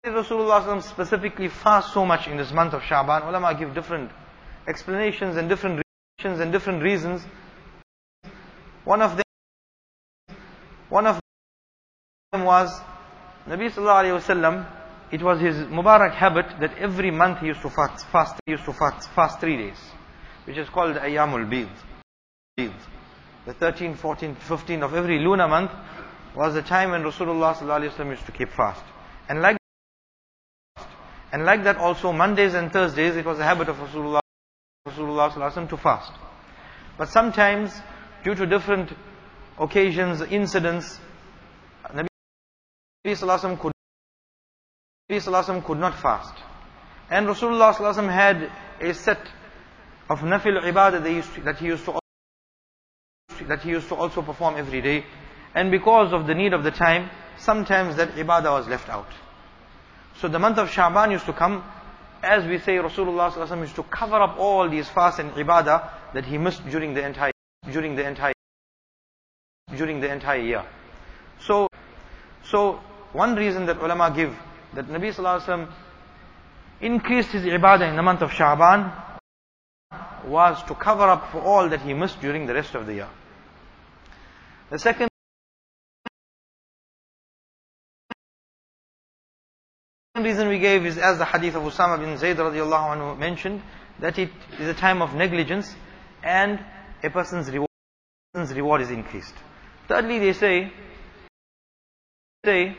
did 0.03 0.13
Rasulullah 0.13 0.81
specifically 0.81 1.47
fast 1.49 1.93
so 1.93 2.05
much 2.05 2.27
in 2.27 2.37
this 2.37 2.51
month 2.51 2.73
of 2.73 2.83
Shaban? 2.83 3.23
Ulama 3.23 3.55
give 3.57 3.73
different 3.73 4.11
explanations 4.67 5.37
and 5.37 5.47
different 5.47 5.81
reasons 6.19 6.39
and 6.39 6.51
different 6.51 6.83
reasons. 6.83 7.25
One 8.83 9.01
of 9.01 9.17
them 9.17 9.23
one 10.89 11.05
of 11.05 11.19
was 12.33 12.69
Nabi 13.47 13.71
sallallahu 13.71 14.03
alayhi 14.03 14.19
wasallam. 14.19 14.67
It 15.09 15.23
was 15.23 15.39
his 15.39 15.55
Mubarak 15.55 16.13
habit 16.13 16.59
that 16.59 16.77
every 16.77 17.09
month 17.11 17.39
he 17.39 17.47
used 17.47 17.61
to 17.61 17.69
fast. 17.69 18.05
Fast. 18.07 18.35
He 18.45 18.51
used 18.51 18.65
to 18.65 18.73
fast. 18.73 19.09
Fast 19.11 19.39
three 19.39 19.55
days, 19.55 19.77
which 20.43 20.57
is 20.57 20.67
called 20.67 20.97
Ayyamul 20.97 21.49
Bid. 21.49 21.69
The 22.57 23.53
13th, 23.53 23.97
14th, 23.99 24.35
15th 24.39 24.83
of 24.83 24.93
every 24.93 25.19
lunar 25.19 25.47
month 25.47 25.71
was 26.35 26.53
the 26.53 26.61
time 26.61 26.91
when 26.91 27.03
Rasulullah 27.03 27.55
sallallahu 27.55 27.81
alayhi 27.81 27.91
wasallam 27.91 28.09
used 28.09 28.25
to 28.25 28.33
keep 28.33 28.49
fast. 28.49 28.83
And 29.29 29.41
like 29.41 29.57
and 31.31 31.45
like 31.45 31.63
that 31.63 31.77
also 31.77 32.11
Mondays 32.11 32.53
and 32.53 32.73
Thursdays 32.73 33.15
it 33.15 33.25
was 33.25 33.39
a 33.39 33.43
habit 33.43 33.69
of 33.69 33.77
Rasulullah 33.77 34.19
Rasulullah 34.85 35.31
sallallahu 35.31 35.33
alayhi 35.33 35.53
wasallam 35.53 35.69
to 35.69 35.77
fast. 35.77 36.11
But 36.97 37.07
sometimes 37.07 37.71
due 38.25 38.35
to 38.35 38.45
different 38.45 38.91
occasions, 39.57 40.21
incidents, 40.21 40.99
could, 43.03 43.73
could 45.63 45.79
not 45.79 45.99
fast. 45.99 46.33
And 47.09 47.27
Rasulullah 47.27 48.11
had 48.11 48.51
a 48.81 48.93
set 48.93 49.19
of 50.09 50.19
nafil 50.19 50.61
ibadah 50.61 51.03
that 51.03 51.07
he 51.07 51.15
used 51.15 51.33
to, 51.35 51.41
that 51.41 51.57
he 51.57 51.65
used 51.67 51.85
to 51.85 51.99
that 53.47 53.61
he 53.61 53.69
used 53.69 53.87
to 53.89 53.95
also 53.95 54.21
perform 54.21 54.55
every 54.55 54.81
day. 54.81 55.05
And 55.53 55.71
because 55.71 56.13
of 56.13 56.27
the 56.27 56.33
need 56.33 56.53
of 56.53 56.63
the 56.63 56.71
time, 56.71 57.09
sometimes 57.39 57.95
that 57.95 58.09
ibadah 58.15 58.51
was 58.51 58.67
left 58.67 58.89
out. 58.89 59.07
So 60.19 60.27
the 60.27 60.39
month 60.39 60.57
of 60.57 60.69
Shaban 60.69 61.11
used 61.11 61.25
to 61.25 61.33
come, 61.33 61.63
as 62.23 62.45
we 62.45 62.57
say, 62.57 62.75
Rasulullah 62.75 63.59
used 63.59 63.75
to 63.75 63.83
cover 63.83 64.15
up 64.15 64.37
all 64.37 64.69
these 64.69 64.89
fasts 64.89 65.19
and 65.19 65.31
ibadah 65.31 66.13
that 66.13 66.25
he 66.25 66.37
missed 66.37 66.67
during 66.67 66.93
the 66.93 67.05
entire 67.05 67.31
during 67.71 67.95
the 67.95 68.07
entire 68.07 68.33
during 69.75 69.99
the 69.99 70.11
entire 70.11 70.41
year. 70.41 70.65
So, 71.41 71.66
so 72.49 72.79
one 73.13 73.35
reason 73.35 73.65
that 73.65 73.77
ulama 73.77 74.11
give 74.15 74.35
that 74.73 74.87
Nabi 74.87 75.13
Sallallahu 75.13 75.41
Alaihi 75.41 75.47
Wasallam 75.47 75.73
increased 76.81 77.29
his 77.29 77.43
ibadah 77.43 77.89
in 77.89 77.95
the 77.95 78.03
month 78.03 78.21
of 78.21 78.31
Sha'ban 78.31 78.91
was 80.25 80.61
to 80.63 80.75
cover 80.75 81.03
up 81.03 81.31
for 81.31 81.41
all 81.41 81.69
that 81.69 81.81
he 81.81 81.93
missed 81.93 82.19
during 82.21 82.45
the 82.45 82.53
rest 82.53 82.75
of 82.75 82.85
the 82.85 82.93
year. 82.93 83.09
The 84.69 84.79
second 84.79 85.09
reason 90.17 90.49
we 90.49 90.59
gave 90.59 90.85
is 90.85 90.97
as 90.97 91.17
the 91.19 91.25
hadith 91.25 91.55
of 91.55 91.63
Usama 91.63 91.99
bin 91.99 92.17
Zayd 92.17 92.37
radiallahu 92.37 92.97
anhu 92.97 93.17
mentioned 93.17 93.61
that 93.99 94.17
it 94.19 94.31
is 94.59 94.67
a 94.67 94.73
time 94.73 95.01
of 95.01 95.13
negligence 95.15 95.75
and 96.23 96.59
a 97.03 97.09
person's 97.09 97.49
reward, 97.49 97.69
person's 98.33 98.55
reward 98.55 98.81
is 98.81 98.91
increased. 98.91 99.35
Thirdly, 99.87 100.19
they 100.19 100.33
say, 100.33 100.71
say, 102.47 102.77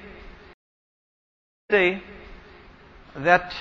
say 1.70 2.02
that 3.16 3.54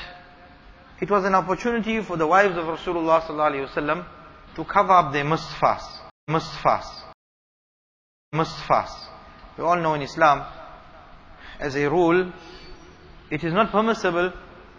it 1.01 1.11
was 1.11 1.25
an 1.25 1.35
opportunity 1.35 2.01
for 2.01 2.15
the 2.15 2.25
wives 2.25 2.55
of 2.55 2.63
Rasulullah 2.63 3.21
wasallam 3.21 4.05
to 4.55 4.63
cover 4.63 4.93
up 4.93 5.11
their 5.11 5.25
fast, 5.25 5.99
must 6.29 6.53
fast. 6.63 7.03
We 9.57 9.63
all 9.65 9.81
know 9.81 9.95
in 9.95 10.01
Islam, 10.01 10.45
as 11.59 11.75
a 11.75 11.89
rule, 11.89 12.31
it 13.29 13.43
is 13.43 13.51
not 13.51 13.71
permissible 13.71 14.31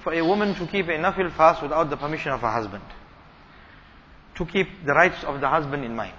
for 0.02 0.14
a 0.14 0.24
woman 0.24 0.54
to 0.54 0.66
keep 0.66 0.88
a 0.88 0.96
nafil 0.96 1.30
fast 1.36 1.62
without 1.62 1.90
the 1.90 1.98
permission 1.98 2.32
of 2.32 2.40
her 2.40 2.50
husband. 2.50 2.84
To 4.36 4.46
keep 4.46 4.86
the 4.86 4.94
rights 4.94 5.22
of 5.24 5.42
the 5.42 5.48
husband 5.48 5.84
in 5.84 5.94
mind. 5.94 6.14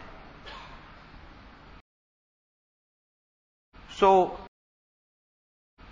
So, 3.96 4.38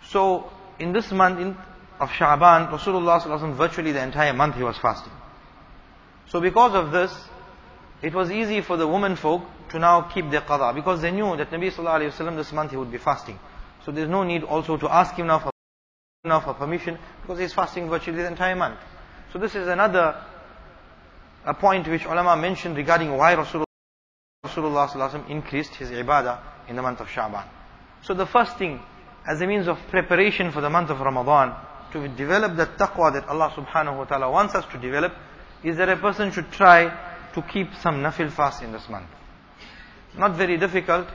so 0.09 0.49
in 0.79 0.93
this 0.93 1.11
month 1.11 1.39
in, 1.39 1.57
of 1.99 2.09
Sha'ban, 2.09 2.69
Rasulullah 2.71 3.55
virtually 3.55 3.91
the 3.91 4.03
entire 4.03 4.33
month 4.33 4.55
he 4.55 4.63
was 4.63 4.77
fasting. 4.77 5.13
So 6.29 6.41
because 6.41 6.75
of 6.75 6.91
this, 6.91 7.13
it 8.01 8.13
was 8.13 8.29
easy 8.31 8.61
for 8.61 8.77
the 8.77 8.87
women 8.87 9.15
folk 9.15 9.43
to 9.69 9.79
now 9.79 10.01
keep 10.01 10.29
their 10.29 10.41
qada 10.41 10.73
because 10.73 11.01
they 11.01 11.11
knew 11.11 11.35
that 11.37 11.49
Nabi 11.49 11.71
Sallallahu 11.71 12.01
Alaihi 12.01 12.11
Wasallam 12.11 12.35
this 12.35 12.51
month 12.51 12.71
he 12.71 12.77
would 12.77 12.91
be 12.91 12.97
fasting. 12.97 13.39
So 13.85 13.91
there's 13.91 14.09
no 14.09 14.23
need 14.23 14.43
also 14.43 14.77
to 14.77 14.89
ask 14.93 15.15
him 15.15 15.27
now 15.27 15.39
for, 15.39 15.51
now 16.23 16.39
for 16.41 16.53
permission 16.53 16.97
because 17.21 17.39
he's 17.39 17.53
fasting 17.53 17.89
virtually 17.89 18.17
the 18.17 18.27
entire 18.27 18.55
month. 18.55 18.79
So 19.33 19.39
this 19.39 19.55
is 19.55 19.67
another 19.67 20.23
a 21.45 21.53
point 21.53 21.87
which 21.87 22.05
ulama 22.05 22.35
mentioned 22.35 22.75
regarding 22.75 23.15
why 23.15 23.35
Rasulullah, 23.35 23.63
Rasulullah 24.45 25.29
increased 25.29 25.75
his 25.75 25.89
ibadah 25.89 26.39
in 26.67 26.75
the 26.75 26.81
month 26.81 26.99
of 26.99 27.07
Sha'ban. 27.07 27.45
So 28.03 28.13
the 28.13 28.25
first 28.25 28.57
thing, 28.57 28.81
as 29.27 29.41
a 29.41 29.47
means 29.47 29.67
of 29.67 29.77
preparation 29.89 30.51
for 30.51 30.61
the 30.61 30.69
month 30.69 30.89
of 30.89 30.99
Ramadan, 30.99 31.53
to 31.91 32.07
develop 32.07 32.55
the 32.55 32.65
taqwa 32.65 33.13
that 33.13 33.27
Allah 33.27 33.51
subhanahu 33.55 33.97
wa 33.97 34.03
ta'ala 34.05 34.31
wants 34.31 34.55
us 34.55 34.65
to 34.71 34.77
develop, 34.77 35.13
is 35.63 35.77
that 35.77 35.89
a 35.89 35.97
person 35.97 36.31
should 36.31 36.51
try 36.51 36.89
to 37.33 37.41
keep 37.41 37.73
some 37.81 37.95
nafil 37.95 38.31
fast 38.31 38.63
in 38.63 38.71
this 38.71 38.87
month. 38.89 39.07
Not 40.17 40.35
very 40.35 40.57
difficult. 40.57 41.07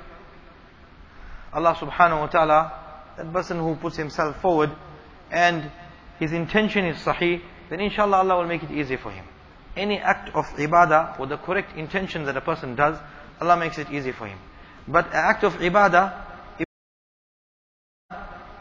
Allah 1.52 1.74
subhanahu 1.74 2.20
wa 2.20 2.26
ta'ala, 2.26 2.72
that 3.16 3.32
person 3.32 3.58
who 3.58 3.76
puts 3.76 3.96
himself 3.96 4.40
forward 4.40 4.70
and 5.30 5.70
his 6.18 6.32
intention 6.32 6.84
is 6.84 6.98
sahih, 6.98 7.40
then 7.70 7.80
inshallah 7.80 8.18
Allah 8.18 8.38
will 8.38 8.46
make 8.46 8.62
it 8.62 8.70
easy 8.70 8.96
for 8.96 9.10
him. 9.10 9.24
Any 9.74 9.98
act 9.98 10.28
of 10.34 10.44
ibadah 10.56 11.18
with 11.18 11.30
the 11.30 11.38
correct 11.38 11.76
intention 11.78 12.24
that 12.26 12.36
a 12.36 12.42
person 12.42 12.74
does, 12.74 12.98
Allah 13.40 13.56
makes 13.56 13.78
it 13.78 13.90
easy 13.90 14.12
for 14.12 14.26
him. 14.26 14.38
But 14.86 15.06
an 15.06 15.12
act 15.14 15.44
of 15.44 15.54
ibadah 15.54 16.31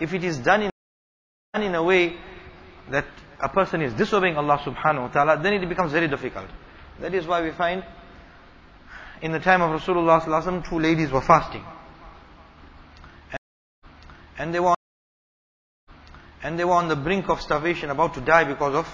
if 0.02 0.14
it 0.14 0.24
is 0.24 0.40
done 0.40 0.72
in, 1.54 1.76
a 1.76 1.84
way 1.84 2.18
that 2.90 3.06
a 3.40 3.50
person 3.50 3.82
is 3.82 3.94
disobeying 3.94 4.36
Allah 4.36 4.58
subhanahu 4.58 5.02
wa 5.02 5.08
ta'ala, 5.10 5.42
then 5.42 5.54
it 5.54 5.70
becomes 5.70 5.92
very 5.92 6.08
difficult. 6.08 6.48
That 7.00 7.14
is 7.14 7.28
why 7.28 7.42
we 7.44 7.52
find 7.52 7.86
in 9.22 9.32
the 9.32 9.40
time 9.40 9.62
of 9.62 9.80
Rasulullah 9.80 10.68
two 10.68 10.80
ladies 10.80 11.12
were 11.12 11.22
fasting. 11.22 11.64
And 14.38 14.54
they 14.54 14.60
were 14.60 14.74
and 16.44 16.58
they 16.58 16.66
were 16.66 16.74
on 16.74 16.88
the 16.88 16.96
brink 16.96 17.30
of 17.30 17.40
starvation, 17.40 17.92
about 17.92 18.16
to 18.16 18.22
die 18.22 18.44
because 18.44 18.74
of 18.74 18.88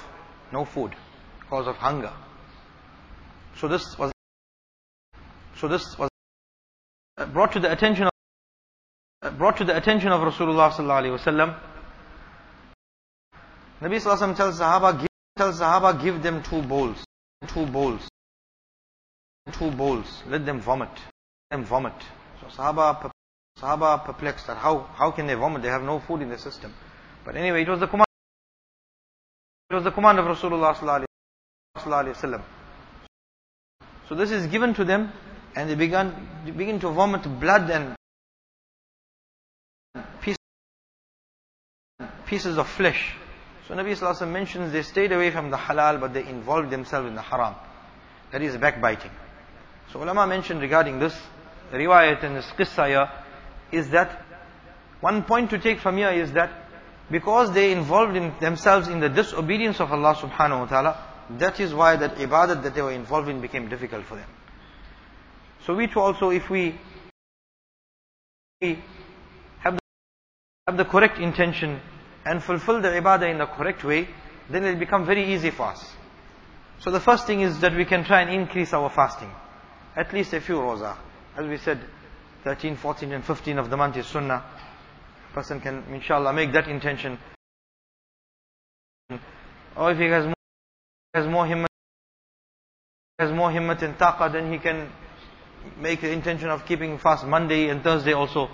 no 0.52 0.66
food, 0.66 0.94
because 1.40 1.68
of 1.68 1.78
hunger. 1.78 2.12
So 3.56 3.70
this 3.70 3.98
was 3.98 4.12
so 5.56 5.70
this 5.70 5.98
was 5.98 6.10
brought 7.32 7.54
to 7.54 7.62
the 7.62 7.72
attention 7.72 8.04
of, 8.04 8.12
brought 9.32 9.58
to 9.58 9.64
the 9.64 9.76
attention 9.76 10.12
of 10.12 10.22
Rasulullah 10.22 10.72
sallallahu. 10.72 11.60
Nabi 13.82 14.02
sallallahu 14.02 14.36
tells 14.36 14.60
Sahaba, 14.60 15.00
give, 15.00 15.08
tells 15.38 15.60
Sahaba, 15.60 16.02
give 16.02 16.24
them 16.24 16.42
two 16.44 16.62
bowls, 16.62 17.04
two 17.48 17.66
bowls, 17.66 18.08
two 19.52 19.72
bowls. 19.72 20.24
Let 20.28 20.46
them 20.46 20.60
vomit, 20.60 20.90
let 21.52 21.58
them 21.58 21.66
vomit. 21.66 21.94
So 22.42 22.48
Sahaba, 22.48 23.12
Sahaba 23.60 24.04
perplexed 24.04 24.48
that 24.48 24.58
how 24.58 24.90
how 24.96 25.12
can 25.12 25.28
they 25.28 25.36
vomit? 25.36 25.62
They 25.62 25.70
have 25.70 25.84
no 25.84 26.00
food 26.00 26.22
in 26.22 26.30
their 26.30 26.38
system. 26.38 26.74
But 27.24 27.36
anyway, 27.36 27.64
it 27.64 27.70
was 27.70 27.80
the 27.80 27.88
command. 27.88 28.08
It 29.70 29.76
was 29.76 29.84
the 29.84 29.92
command 29.92 30.20
of 30.20 30.26
Rasulullah 30.26 30.76
sallallahu. 30.76 31.06
So 34.10 34.16
this 34.16 34.32
is 34.32 34.48
given 34.48 34.74
to 34.74 34.84
them 34.84 35.12
and 35.56 35.70
they 35.70 35.76
began 35.76 36.14
begin 36.46 36.80
to 36.80 36.90
vomit 36.90 37.24
blood 37.40 37.70
and 37.70 37.96
pieces, 40.22 40.38
pieces 42.26 42.58
of 42.58 42.68
flesh. 42.68 43.14
So 43.68 43.76
Nabi 43.76 43.98
Sallallahu 43.98 44.32
mentions 44.32 44.72
they 44.72 44.84
stayed 44.84 45.12
away 45.12 45.32
from 45.32 45.50
the 45.50 45.58
halal 45.58 46.00
but 46.00 46.14
they 46.14 46.26
involved 46.28 46.70
themselves 46.70 47.08
in 47.08 47.16
the 47.16 47.22
haram. 47.22 47.56
That 48.32 48.42
is 48.42 48.58
backbiting. 48.58 49.12
So 49.92 50.04
ulama 50.04 50.28
mentioned 50.28 50.62
regarding 50.62 51.00
this, 51.00 51.16
riwayat 51.72 52.24
and 52.24 52.36
this 52.36 52.50
here, 52.76 53.10
is 53.72 53.90
that 53.90 54.26
one 55.00 55.24
point 55.24 55.50
to 55.52 55.60
take 55.60 55.80
from 55.80 55.98
here 55.98 56.12
is 56.12 56.32
that 56.34 56.52
because 57.10 57.54
they 57.54 57.72
involved 57.72 58.16
in 58.16 58.34
themselves 58.40 58.88
in 58.88 59.00
the 59.00 59.10
disobedience 59.10 59.80
of 59.80 59.92
Allah 59.92 60.16
subhanahu 60.16 60.60
wa 60.60 60.66
ta'ala, 60.66 61.08
that 61.38 61.60
is 61.60 61.74
why 61.74 61.96
that 61.96 62.16
ibadat 62.16 62.64
that 62.64 62.74
they 62.76 62.82
were 62.82 62.92
involved 62.92 63.30
in 63.30 63.42
became 63.42 63.70
difficult 63.70 64.06
for 64.06 64.16
them. 64.16 64.30
So 65.66 65.76
we 65.76 65.88
too 65.88 66.00
also, 66.00 66.30
if 66.30 66.50
we 66.50 66.80
have 70.68 70.78
the 70.78 70.86
correct 70.86 71.18
intention 71.18 71.80
and 72.26 72.44
fulfill 72.44 72.82
the 72.82 72.90
ibadah 72.90 73.32
in 73.32 73.38
the 73.38 73.46
correct 73.46 73.84
way, 73.84 74.08
then 74.50 74.66
it 74.66 74.74
will 74.74 74.80
become 74.80 75.06
very 75.06 75.34
easy 75.34 75.50
for 75.50 75.68
us. 75.68 75.94
So 76.80 76.92
the 76.92 77.00
first 77.00 77.26
thing 77.26 77.42
is 77.42 77.60
that 77.62 77.74
we 77.74 77.86
can 77.86 78.04
try 78.04 78.22
and 78.22 78.30
increase 78.30 78.74
our 78.74 78.90
fasting. 78.90 79.32
At 79.96 80.14
least 80.14 80.34
a 80.34 80.42
few 80.42 80.56
roza. 80.56 80.98
As 81.36 81.46
we 81.48 81.58
said, 81.58 81.80
13, 82.44 82.76
14 82.76 83.14
and 83.14 83.26
15 83.26 83.58
of 83.58 83.70
the 83.70 83.78
month 83.78 83.98
is 83.98 84.06
sunnah. 84.08 84.44
A 85.32 85.34
Person 85.34 85.62
can, 85.62 85.84
inshallah, 85.92 86.34
make 86.34 86.52
that 86.52 86.68
intention. 86.68 87.18
Or 89.76 89.92
if 89.92 89.98
he 89.98 90.06
has 90.06 90.26
more, 90.26 90.34
has 91.14 91.28
more 91.28 91.46
himmat, 91.46 91.68
has 93.20 93.32
more 93.32 93.50
himmat 93.50 93.82
and 93.84 93.98
taqah, 93.98 94.32
then 94.32 94.52
he 94.52 94.60
can 94.60 94.92
make 95.80 96.02
the 96.02 96.12
intention 96.12 96.50
of 96.50 96.66
keeping 96.66 96.98
fast 96.98 97.26
Monday 97.26 97.70
and 97.70 97.84
Thursday 97.84 98.14
also, 98.14 98.50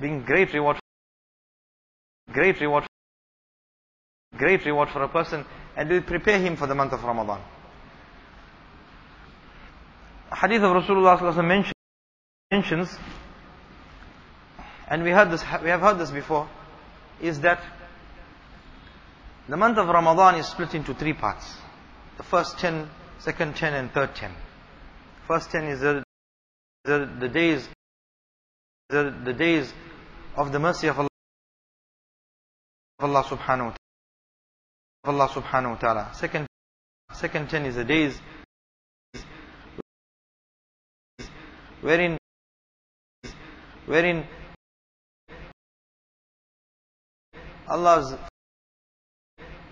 being 0.00 0.22
great 0.22 0.52
reward, 0.52 0.78
great 2.32 2.60
reward, 2.60 2.86
great 4.36 4.64
reward 4.64 4.88
for 4.90 5.02
a 5.02 5.08
person, 5.08 5.44
and 5.76 5.88
will 5.90 6.02
prepare 6.02 6.38
him 6.38 6.56
for 6.56 6.66
the 6.66 6.74
month 6.74 6.92
of 6.92 7.02
Ramadan. 7.02 7.40
Hadith 10.32 10.62
of 10.62 10.82
Rasulullah 10.82 11.72
mentions, 12.50 12.98
and 14.88 15.02
we 15.02 15.10
heard 15.10 15.30
this, 15.30 15.42
we 15.62 15.70
have 15.70 15.80
heard 15.80 15.98
this 15.98 16.10
before, 16.10 16.48
is 17.20 17.40
that 17.40 17.60
the 19.48 19.56
month 19.56 19.78
of 19.78 19.88
Ramadan 19.88 20.34
is 20.36 20.46
split 20.46 20.74
into 20.74 20.94
three 20.94 21.12
parts. 21.12 21.56
The 22.16 22.24
first 22.24 22.58
ten, 22.58 22.90
second 23.18 23.56
ten, 23.56 23.74
and 23.74 23.92
third 23.92 24.14
ten. 24.14 24.34
First 25.26 25.50
ten 25.50 25.64
is 25.64 25.80
the 25.80 26.02
the, 26.84 27.10
the 27.20 27.28
days 27.28 27.68
the, 28.88 29.14
the 29.24 29.32
days 29.32 29.72
of 30.36 30.52
the 30.52 30.58
mercy 30.58 30.86
of 30.86 30.98
Allah, 30.98 31.08
of 32.98 33.10
Allah 33.10 33.24
subhanahu 33.24 33.66
wa 33.66 33.74
ta'ala. 33.74 33.76
Allah 35.04 35.28
subhanahu 35.28 35.70
wa 35.70 35.76
ta'ala. 35.76 36.10
Second, 36.14 36.46
second 37.12 37.50
ten 37.50 37.66
is 37.66 37.76
the 37.76 37.84
days 37.84 38.18
wherein 41.80 42.18
wherein 43.86 44.26
Allah's 47.68 48.14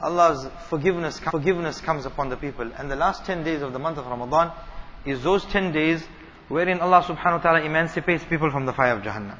Allah's 0.00 0.46
forgiveness 0.68 1.18
forgiveness 1.18 1.80
comes 1.80 2.06
upon 2.06 2.28
the 2.28 2.36
people 2.36 2.70
and 2.76 2.90
the 2.90 2.96
last 2.96 3.24
10 3.24 3.42
days 3.42 3.62
of 3.62 3.72
the 3.72 3.78
month 3.78 3.98
of 3.98 4.06
Ramadan 4.06 4.52
is 5.06 5.22
those 5.22 5.44
10 5.46 5.72
days 5.72 6.06
wherein 6.48 6.80
Allah 6.80 7.02
subhanahu 7.02 7.38
wa 7.38 7.42
ta'ala 7.42 7.60
emancipates 7.62 8.24
people 8.24 8.50
from 8.50 8.66
the 8.66 8.72
fire 8.72 8.92
of 8.92 9.02
Jahannam. 9.02 9.38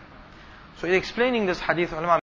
So 0.78 0.88
in 0.88 0.94
explaining 0.94 1.46
this 1.46 1.60
hadith, 1.60 1.92
ulama 1.92 2.20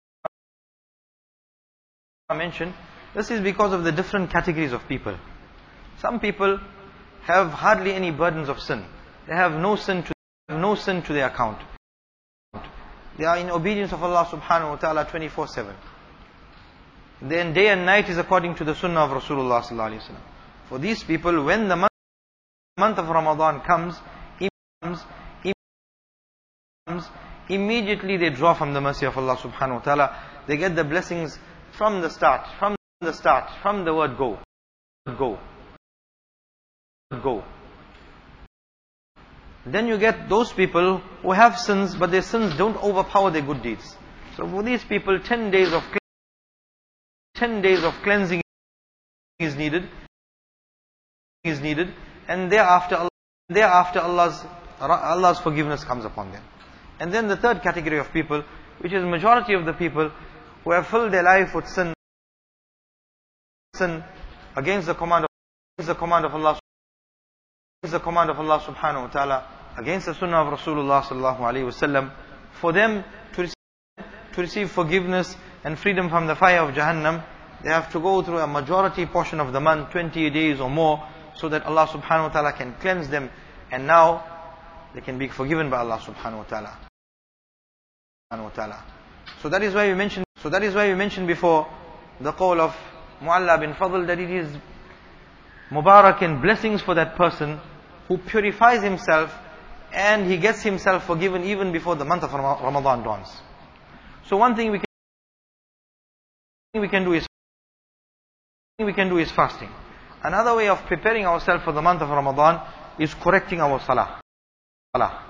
mentioned, 2.34 2.74
this 3.14 3.30
is 3.30 3.40
because 3.40 3.72
of 3.72 3.84
the 3.84 3.92
different 3.92 4.30
categories 4.30 4.72
of 4.72 4.86
people. 4.88 5.16
Some 6.00 6.20
people 6.20 6.58
have 7.22 7.50
hardly 7.50 7.92
any 7.92 8.10
burdens 8.10 8.48
of 8.48 8.60
sin. 8.60 8.84
They 9.26 9.34
have 9.34 9.52
no 9.52 9.76
sin 9.76 10.02
to, 10.02 10.12
no 10.50 10.74
sin 10.74 11.02
to 11.02 11.12
their 11.12 11.28
account. 11.28 11.58
They 13.16 13.24
are 13.24 13.38
in 13.38 13.50
obedience 13.50 13.92
of 13.92 14.02
Allah 14.02 14.26
subhanahu 14.26 14.70
wa 14.70 14.76
ta'ala 14.76 15.04
24-7. 15.06 15.74
Then 17.22 17.54
day 17.54 17.68
and 17.68 17.86
night 17.86 18.08
is 18.08 18.18
according 18.18 18.56
to 18.56 18.64
the 18.64 18.74
sunnah 18.74 19.00
of 19.00 19.22
Rasulullah 19.22 19.62
sallallahu 19.62 19.92
alaihi 19.92 20.02
wasallam. 20.02 20.22
For 20.68 20.78
these 20.78 21.04
people, 21.04 21.44
when 21.44 21.68
the 21.68 21.76
month 21.76 22.98
of 22.98 23.08
Ramadan 23.08 23.60
comes, 23.60 23.94
comes, 24.82 25.00
immediately 27.48 28.16
they 28.16 28.30
draw 28.30 28.54
from 28.54 28.74
the 28.74 28.80
mercy 28.80 29.06
of 29.06 29.16
Allah 29.16 29.36
subhanahu 29.36 29.74
wa 29.74 29.80
ta'ala. 29.80 30.22
They 30.46 30.56
get 30.56 30.74
the 30.74 30.84
blessings 30.84 31.38
from 31.76 32.00
the 32.00 32.10
start, 32.10 32.46
from 32.58 32.76
the 33.00 33.12
start, 33.12 33.50
from 33.62 33.84
the 33.84 33.94
word 33.94 34.16
go. 34.16 34.38
Go. 35.18 35.38
Go. 37.22 37.44
Then 39.66 39.86
you 39.86 39.98
get 39.98 40.28
those 40.28 40.52
people 40.52 40.98
who 41.22 41.32
have 41.32 41.58
sins, 41.58 41.94
but 41.94 42.10
their 42.10 42.22
sins 42.22 42.56
don't 42.56 42.76
overpower 42.76 43.30
their 43.30 43.42
good 43.42 43.62
deeds. 43.62 43.96
So 44.36 44.46
for 44.46 44.62
these 44.62 44.84
people, 44.84 45.18
10 45.18 45.50
days 45.50 45.72
of 45.72 45.82
10 47.36 47.62
days 47.62 47.82
of 47.82 47.94
cleansing 48.02 48.42
is 49.38 49.56
needed, 49.56 49.88
is 51.42 51.60
needed, 51.60 51.92
and 52.28 52.50
thereafter, 52.50 53.08
thereafter 53.48 54.00
Allah's 54.00 54.44
Allah's 54.80 55.38
forgiveness 55.40 55.84
comes 55.84 56.04
upon 56.04 56.32
them. 56.32 56.42
And 57.00 57.12
then 57.12 57.28
the 57.28 57.36
third 57.36 57.62
category 57.62 57.98
of 57.98 58.12
people, 58.12 58.42
which 58.80 58.92
is 58.92 59.04
majority 59.04 59.54
of 59.54 59.64
the 59.64 59.72
people 59.72 60.10
who 60.64 60.72
have 60.72 60.86
filled 60.86 61.12
their 61.12 61.22
life 61.22 61.54
with 61.54 61.68
sin, 61.68 61.92
sin 63.74 64.02
against 64.56 64.86
the 64.86 64.94
command 64.94 65.24
of, 65.24 65.30
against 65.78 65.88
the 65.88 65.94
command 65.94 66.24
of 66.24 66.34
Allah, 66.34 66.58
against 67.82 67.92
the 67.92 68.00
command 68.00 68.30
of 68.30 68.40
Allah 68.40 68.60
subhanahu 68.60 69.02
wa 69.02 69.08
ta'ala, 69.08 69.48
against 69.76 70.06
the 70.06 70.14
sunnah 70.14 70.38
of 70.38 70.58
Rasulullah 70.58 71.02
sallallahu 71.02 71.40
alayhi 71.40 71.66
wasallam, 71.66 72.10
for 72.60 72.72
them 72.72 73.04
to 73.34 73.42
receive, 73.42 73.54
to 74.32 74.40
receive 74.40 74.70
forgiveness 74.70 75.36
and 75.64 75.78
freedom 75.78 76.08
from 76.08 76.26
the 76.26 76.34
fire 76.34 76.60
of 76.60 76.74
Jahannam, 76.74 77.24
they 77.62 77.70
have 77.70 77.90
to 77.92 78.00
go 78.00 78.22
through 78.22 78.38
a 78.38 78.46
majority 78.46 79.06
portion 79.06 79.40
of 79.40 79.52
the 79.52 79.60
month, 79.60 79.90
20 79.90 80.30
days 80.30 80.60
or 80.60 80.68
more, 80.68 81.06
so 81.34 81.48
that 81.48 81.64
Allah 81.64 81.86
subhanahu 81.86 82.28
wa 82.28 82.28
ta'ala 82.28 82.52
can 82.52 82.74
cleanse 82.74 83.08
them. 83.08 83.30
And 83.70 83.86
now 83.86 84.22
they 84.94 85.00
can 85.00 85.18
be 85.18 85.28
forgiven 85.28 85.70
by 85.70 85.78
Allah. 85.78 85.98
Subhanahu 85.98 86.38
wa 86.38 86.44
ta'ala. 88.50 88.84
So 89.40 89.48
that 89.48 89.62
is 89.62 89.74
why 89.74 89.88
we 89.88 89.94
mentioned, 89.94 90.26
so 90.44 90.50
that 90.50 90.62
is 90.62 90.74
why 90.74 90.86
we 90.88 90.94
mentioned 90.94 91.26
before 91.26 91.66
the 92.20 92.30
call 92.32 92.60
of 92.60 92.76
Mu'alla 93.22 93.58
bin 93.58 93.72
Fadl 93.72 94.06
that 94.06 94.18
it 94.18 94.28
is 94.30 94.54
Mubarak 95.70 96.20
and 96.20 96.42
blessings 96.42 96.82
for 96.82 96.94
that 96.94 97.16
person 97.16 97.58
who 98.08 98.18
purifies 98.18 98.82
himself 98.82 99.32
and 99.90 100.30
he 100.30 100.36
gets 100.36 100.62
himself 100.62 101.06
forgiven 101.06 101.44
even 101.44 101.72
before 101.72 101.96
the 101.96 102.04
month 102.04 102.24
of 102.24 102.34
Ramadan 102.34 103.02
dawns. 103.02 103.28
So 104.26 104.36
one 104.36 104.54
thing 104.54 104.70
we 104.70 104.80
can, 106.74 106.82
we 106.82 106.88
can 106.88 107.04
do 107.04 107.14
is 107.14 107.26
we 108.78 108.92
can 108.92 109.08
do 109.08 109.16
is 109.16 109.32
fasting. 109.32 109.70
Another 110.22 110.54
way 110.54 110.68
of 110.68 110.84
preparing 110.84 111.24
ourselves 111.24 111.64
for 111.64 111.72
the 111.72 111.80
month 111.80 112.02
of 112.02 112.10
Ramadan 112.10 112.60
is 112.98 113.14
correcting 113.14 113.62
our 113.62 113.80
salah. 113.80 114.20
Salah. 114.94 115.22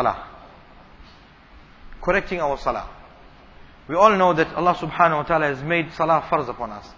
Salah. 0.00 0.30
Correcting 2.00 2.40
our 2.40 2.56
salah. 2.56 2.93
We 3.88 3.96
all 3.96 4.16
know 4.16 4.32
that 4.32 4.54
Allah 4.54 4.74
subhanahu 4.74 5.16
wa 5.16 5.22
ta'ala 5.24 5.46
has 5.46 5.62
made 5.62 5.92
salah 5.92 6.26
farz 6.30 6.48
upon 6.48 6.70
us. 6.72 6.88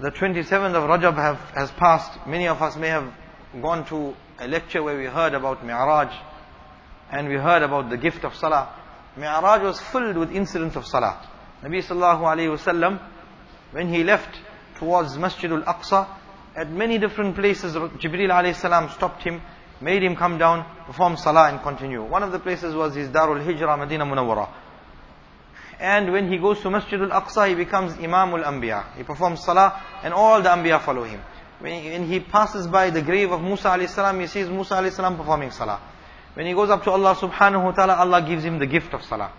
The 0.00 0.10
27th 0.10 0.74
of 0.74 0.88
Rajab 0.88 1.16
have, 1.16 1.38
has 1.54 1.70
passed. 1.72 2.26
Many 2.26 2.46
of 2.46 2.62
us 2.62 2.76
may 2.76 2.88
have 2.88 3.12
gone 3.60 3.84
to 3.86 4.14
a 4.38 4.46
lecture 4.46 4.82
where 4.82 4.96
we 4.96 5.06
heard 5.06 5.34
about 5.34 5.64
Mi'raj 5.64 6.12
and 7.10 7.28
we 7.28 7.34
heard 7.34 7.62
about 7.62 7.90
the 7.90 7.96
gift 7.96 8.24
of 8.24 8.34
salah. 8.36 8.74
Mi'raj 9.16 9.62
was 9.62 9.80
filled 9.80 10.16
with 10.16 10.30
incidents 10.30 10.76
of 10.76 10.86
salah. 10.86 11.28
Nabi 11.62 11.84
sallallahu 11.84 12.20
alayhi 12.20 12.56
wasallam, 12.56 13.00
when 13.72 13.92
he 13.92 14.04
left 14.04 14.38
towards 14.78 15.18
Masjid 15.18 15.50
al-Aqsa, 15.50 16.06
At 16.58 16.70
many 16.70 16.98
different 16.98 17.36
places, 17.36 17.76
Jibreel 17.76 18.30
alayhi 18.30 18.56
salam 18.56 18.90
stopped 18.90 19.22
him, 19.22 19.40
made 19.80 20.02
him 20.02 20.16
come 20.16 20.38
down, 20.38 20.64
perform 20.86 21.16
salah 21.16 21.48
and 21.48 21.62
continue. 21.62 22.02
One 22.02 22.22
of 22.22 22.32
the 22.32 22.38
places 22.38 22.74
was 22.74 22.94
his 22.94 23.08
Darul 23.08 23.44
Hijrah, 23.44 23.76
Medina 23.76 24.04
Munawwara. 24.04 24.48
And 25.80 26.12
when 26.12 26.30
he 26.30 26.38
goes 26.38 26.60
to 26.60 26.70
Masjid 26.70 27.00
al-Aqsa, 27.00 27.48
he 27.48 27.54
becomes 27.54 27.92
Imam 27.94 28.34
al-Anbiya. 28.34 28.96
He 28.96 29.04
performs 29.04 29.44
salah 29.44 29.80
and 30.02 30.12
all 30.12 30.42
the 30.42 30.48
Anbiya 30.48 30.80
follow 30.80 31.04
him. 31.04 31.20
When 31.60 32.06
he 32.06 32.20
passes 32.20 32.66
by 32.66 32.90
the 32.90 33.02
grave 33.02 33.32
of 33.32 33.42
Musa 33.42 33.68
alayhi 33.68 33.88
salam, 33.88 34.20
he 34.20 34.26
sees 34.26 34.48
Musa 34.48 34.74
alayhi 34.74 34.92
salam 34.92 35.16
performing 35.16 35.50
salah. 35.50 35.80
When 36.34 36.46
he 36.46 36.52
goes 36.52 36.70
up 36.70 36.84
to 36.84 36.90
Allah 36.90 37.16
subhanahu 37.16 37.64
wa 37.64 37.70
ta'ala, 37.72 37.94
Allah 37.96 38.22
gives 38.26 38.44
him 38.44 38.58
the 38.58 38.66
gift 38.66 38.94
of 38.94 39.02
salah. 39.02 39.32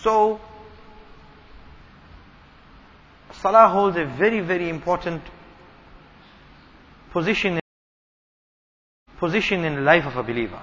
So, 0.00 0.40
salah 3.32 3.68
holds 3.68 3.96
a 3.96 4.04
very, 4.04 4.40
very 4.40 4.68
important 4.68 5.22
position 7.14 7.60
position 9.18 9.64
in 9.64 9.76
the 9.76 9.80
life 9.80 10.04
of 10.04 10.16
a 10.16 10.22
believer. 10.22 10.60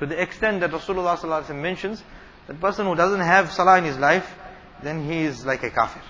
To 0.00 0.06
the 0.06 0.20
extent 0.20 0.60
that 0.60 0.70
Rasulullah 0.70 1.54
mentions, 1.54 2.02
that 2.48 2.60
person 2.60 2.86
who 2.86 2.96
doesn't 2.96 3.20
have 3.20 3.52
salah 3.52 3.78
in 3.78 3.84
his 3.84 3.96
life, 3.96 4.28
then 4.82 5.06
he 5.08 5.20
is 5.20 5.46
like 5.46 5.62
a 5.62 5.70
kafir. 5.70 6.02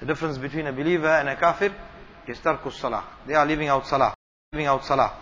The 0.00 0.06
difference 0.06 0.38
between 0.38 0.66
a 0.66 0.72
believer 0.72 1.08
and 1.08 1.28
a 1.28 1.36
kafir 1.36 1.72
is 2.26 2.38
tarkus 2.38 2.72
salah. 2.72 3.04
They 3.26 3.34
are 3.34 3.46
living 3.46 3.68
out 3.68 3.86
salah, 3.86 4.12
living 4.52 4.66
out 4.66 4.84
salah, 4.84 5.16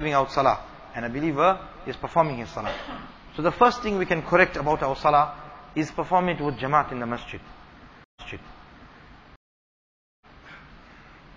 living 0.00 0.14
out 0.14 0.32
salah. 0.32 0.64
And 0.96 1.04
a 1.04 1.10
believer 1.10 1.60
is 1.86 1.96
performing 1.96 2.38
his 2.38 2.48
salah. 2.48 2.74
So 3.36 3.42
the 3.42 3.52
first 3.52 3.82
thing 3.82 3.98
we 3.98 4.06
can 4.06 4.22
correct 4.22 4.56
about 4.56 4.82
our 4.82 4.96
salah 4.96 5.34
is 5.76 5.90
perform 5.90 6.30
it 6.30 6.40
with 6.40 6.56
jamaat 6.56 6.90
in 6.92 6.98
the 6.98 7.06
masjid. 7.06 7.40
masjid. 8.18 8.40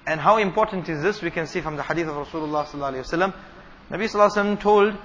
And 0.06 0.20
how 0.20 0.38
important 0.38 0.90
is 0.90 1.02
this? 1.04 1.22
We 1.22 1.32
can 1.32 1.48
see 1.48 1.62
from 1.62 1.76
the 1.76 1.84
hadith 1.84 2.08
of 2.08 2.28
Rasulullah 2.28 2.66
sallallahu 2.66 2.94
alaihi 2.94 3.06
wasallam. 3.06 3.34
Nabi 3.90 4.10
sallallahu 4.10 4.32
alaihi 4.32 4.58
wasallam 4.58 4.60
told, 4.60 4.98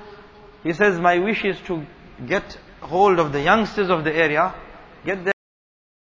he 0.63 0.73
says, 0.73 0.99
my 0.99 1.19
wish 1.19 1.45
is 1.45 1.59
to 1.67 1.85
get 2.27 2.59
hold 2.81 3.19
of 3.19 3.33
the 3.33 3.43
youngsters 3.43 3.91
of 3.91 4.05
the 4.05 4.15
area, 4.15 4.55
get 5.05 5.25
them, 5.25 5.35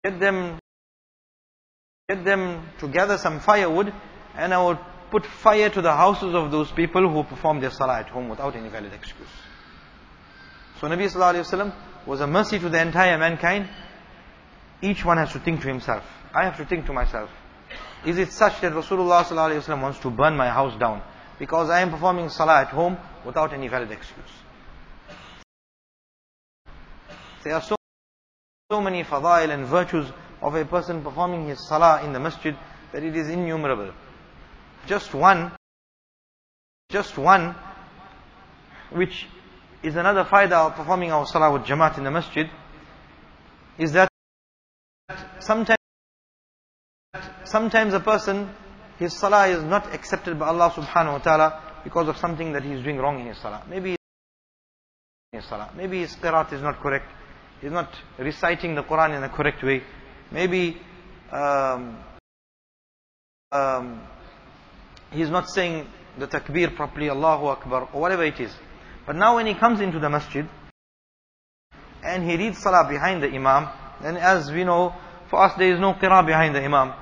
get 0.04 0.20
them, 0.20 0.60
get 2.08 2.26
them 2.26 2.68
to 2.80 2.88
gather 2.88 3.18
some 3.18 3.40
firewood, 3.40 3.94
and 4.36 4.54
I 4.54 4.58
will 4.58 4.80
put 5.12 5.26
fire 5.26 5.70
to 5.70 5.82
the 5.82 5.96
houses 5.96 6.34
of 6.34 6.52
those 6.52 6.72
people 6.72 7.08
who 7.10 7.24
perform 7.24 7.60
their 7.60 7.72
salah 7.72 8.00
at 8.00 8.10
home 8.10 8.30
without 8.30 8.56
any 8.56 8.70
valid 8.70 8.94
excuse. 8.94 9.28
So 10.80 10.88
Nabi 10.88 11.12
Sallallahu 11.12 11.34
Alaihi 11.36 11.46
Wasallam 11.46 11.74
was 12.06 12.22
a 12.22 12.28
mercy 12.28 12.60
to 12.60 12.70
the 12.70 12.82
entire 12.82 13.18
mankind. 13.18 13.70
Each 14.82 15.04
one 15.04 15.18
has 15.18 15.32
to 15.34 15.40
think 15.40 15.62
to 15.62 15.68
himself. 15.68 16.04
I 16.34 16.46
have 16.46 16.58
to 16.58 16.66
think 16.66 16.86
to 16.86 16.94
myself. 16.94 17.30
Is 18.06 18.18
it 18.18 18.32
such 18.32 18.62
that 18.62 18.72
Rasulullah 18.74 19.24
Wasallam 19.24 19.82
wants 19.82 20.00
to 20.00 20.10
burn 20.10 20.38
my 20.38 20.50
house 20.50 20.78
down 20.80 21.02
because 21.38 21.70
I 21.70 21.82
am 21.82 21.92
performing 21.92 22.30
salah 22.30 22.62
at 22.62 22.70
home 22.70 22.98
without 23.26 23.54
any 23.54 23.68
valid 23.68 23.92
excuse? 23.92 24.32
There 27.44 27.54
are 27.54 27.62
so, 27.62 27.76
so 28.72 28.82
many 28.82 29.04
fadail 29.04 29.50
and 29.50 29.66
virtues 29.66 30.12
of 30.42 30.56
a 30.56 30.66
person 30.66 31.02
performing 31.04 31.48
his 31.48 31.68
salah 31.68 32.04
in 32.04 32.14
the 32.14 32.20
masjid 32.20 32.56
that 32.92 33.04
it 33.04 33.16
is 33.16 33.30
innumerable. 33.30 33.92
Just 34.88 35.14
one, 35.14 35.52
just 36.90 37.18
one, 37.18 37.56
which 38.92 39.28
is 39.84 39.96
another 39.96 40.24
faida 40.24 40.68
of 40.68 40.76
performing 40.76 41.12
our 41.12 41.26
salah 41.26 41.52
with 41.52 41.64
jamaat 41.64 41.98
in 41.98 42.04
the 42.04 42.12
masjid, 42.12 42.50
is 43.78 43.92
that 43.94 44.10
sometimes, 45.40 45.79
sometimes 47.50 47.94
a 47.94 48.00
person, 48.00 48.50
his 48.98 49.14
salah 49.14 49.48
is 49.48 49.64
not 49.64 49.94
accepted 49.94 50.38
by 50.40 50.48
Allah 50.48 50.72
subhanahu 50.72 51.14
wa 51.14 51.18
ta'ala 51.20 51.62
because 51.84 52.08
of 52.08 52.18
something 52.18 52.54
that 52.54 52.64
he 52.64 52.72
is 52.72 52.84
doing 52.84 52.98
wrong 52.98 53.20
in 53.20 53.28
his 53.28 53.38
salah. 53.38 53.64
Maybe 53.70 53.96
his 55.32 55.46
salah. 55.46 55.72
Maybe 55.76 56.00
his 56.00 56.16
qiraat 56.16 56.54
is 56.54 56.62
not 56.62 56.80
correct. 56.82 57.06
He's 57.62 57.72
not 57.72 57.94
reciting 58.18 58.76
the 58.76 58.84
Quran 58.84 59.16
in 59.16 59.22
the 59.22 59.30
correct 59.30 59.64
way. 59.64 59.84
Maybe 60.32 60.78
um, 61.32 61.98
um, 63.52 64.02
he's 65.12 65.30
not 65.30 65.50
saying 65.50 65.88
the 66.18 66.28
takbir 66.28 66.76
properly, 66.76 67.10
Allahu 67.10 67.48
Akbar, 67.48 67.90
or 67.94 68.02
whatever 68.02 68.24
it 68.24 68.40
is. 68.40 68.54
But 69.06 69.16
now 69.16 69.36
when 69.36 69.48
he 69.48 69.56
comes 69.56 69.82
into 69.82 70.00
the 70.00 70.10
masjid, 70.10 70.48
and 72.04 72.30
he 72.30 72.38
reads 72.38 72.60
salah 72.60 72.88
behind 72.90 73.24
the 73.24 73.28
imam, 73.28 73.70
then 74.02 74.18
as 74.18 74.52
we 74.52 74.64
know, 74.64 74.94
for 75.30 75.42
us 75.44 75.54
there 75.58 75.74
is 75.74 75.80
no 75.80 75.94
qira 75.94 76.26
behind 76.26 76.56
the 76.56 76.64
imam. 76.64 76.94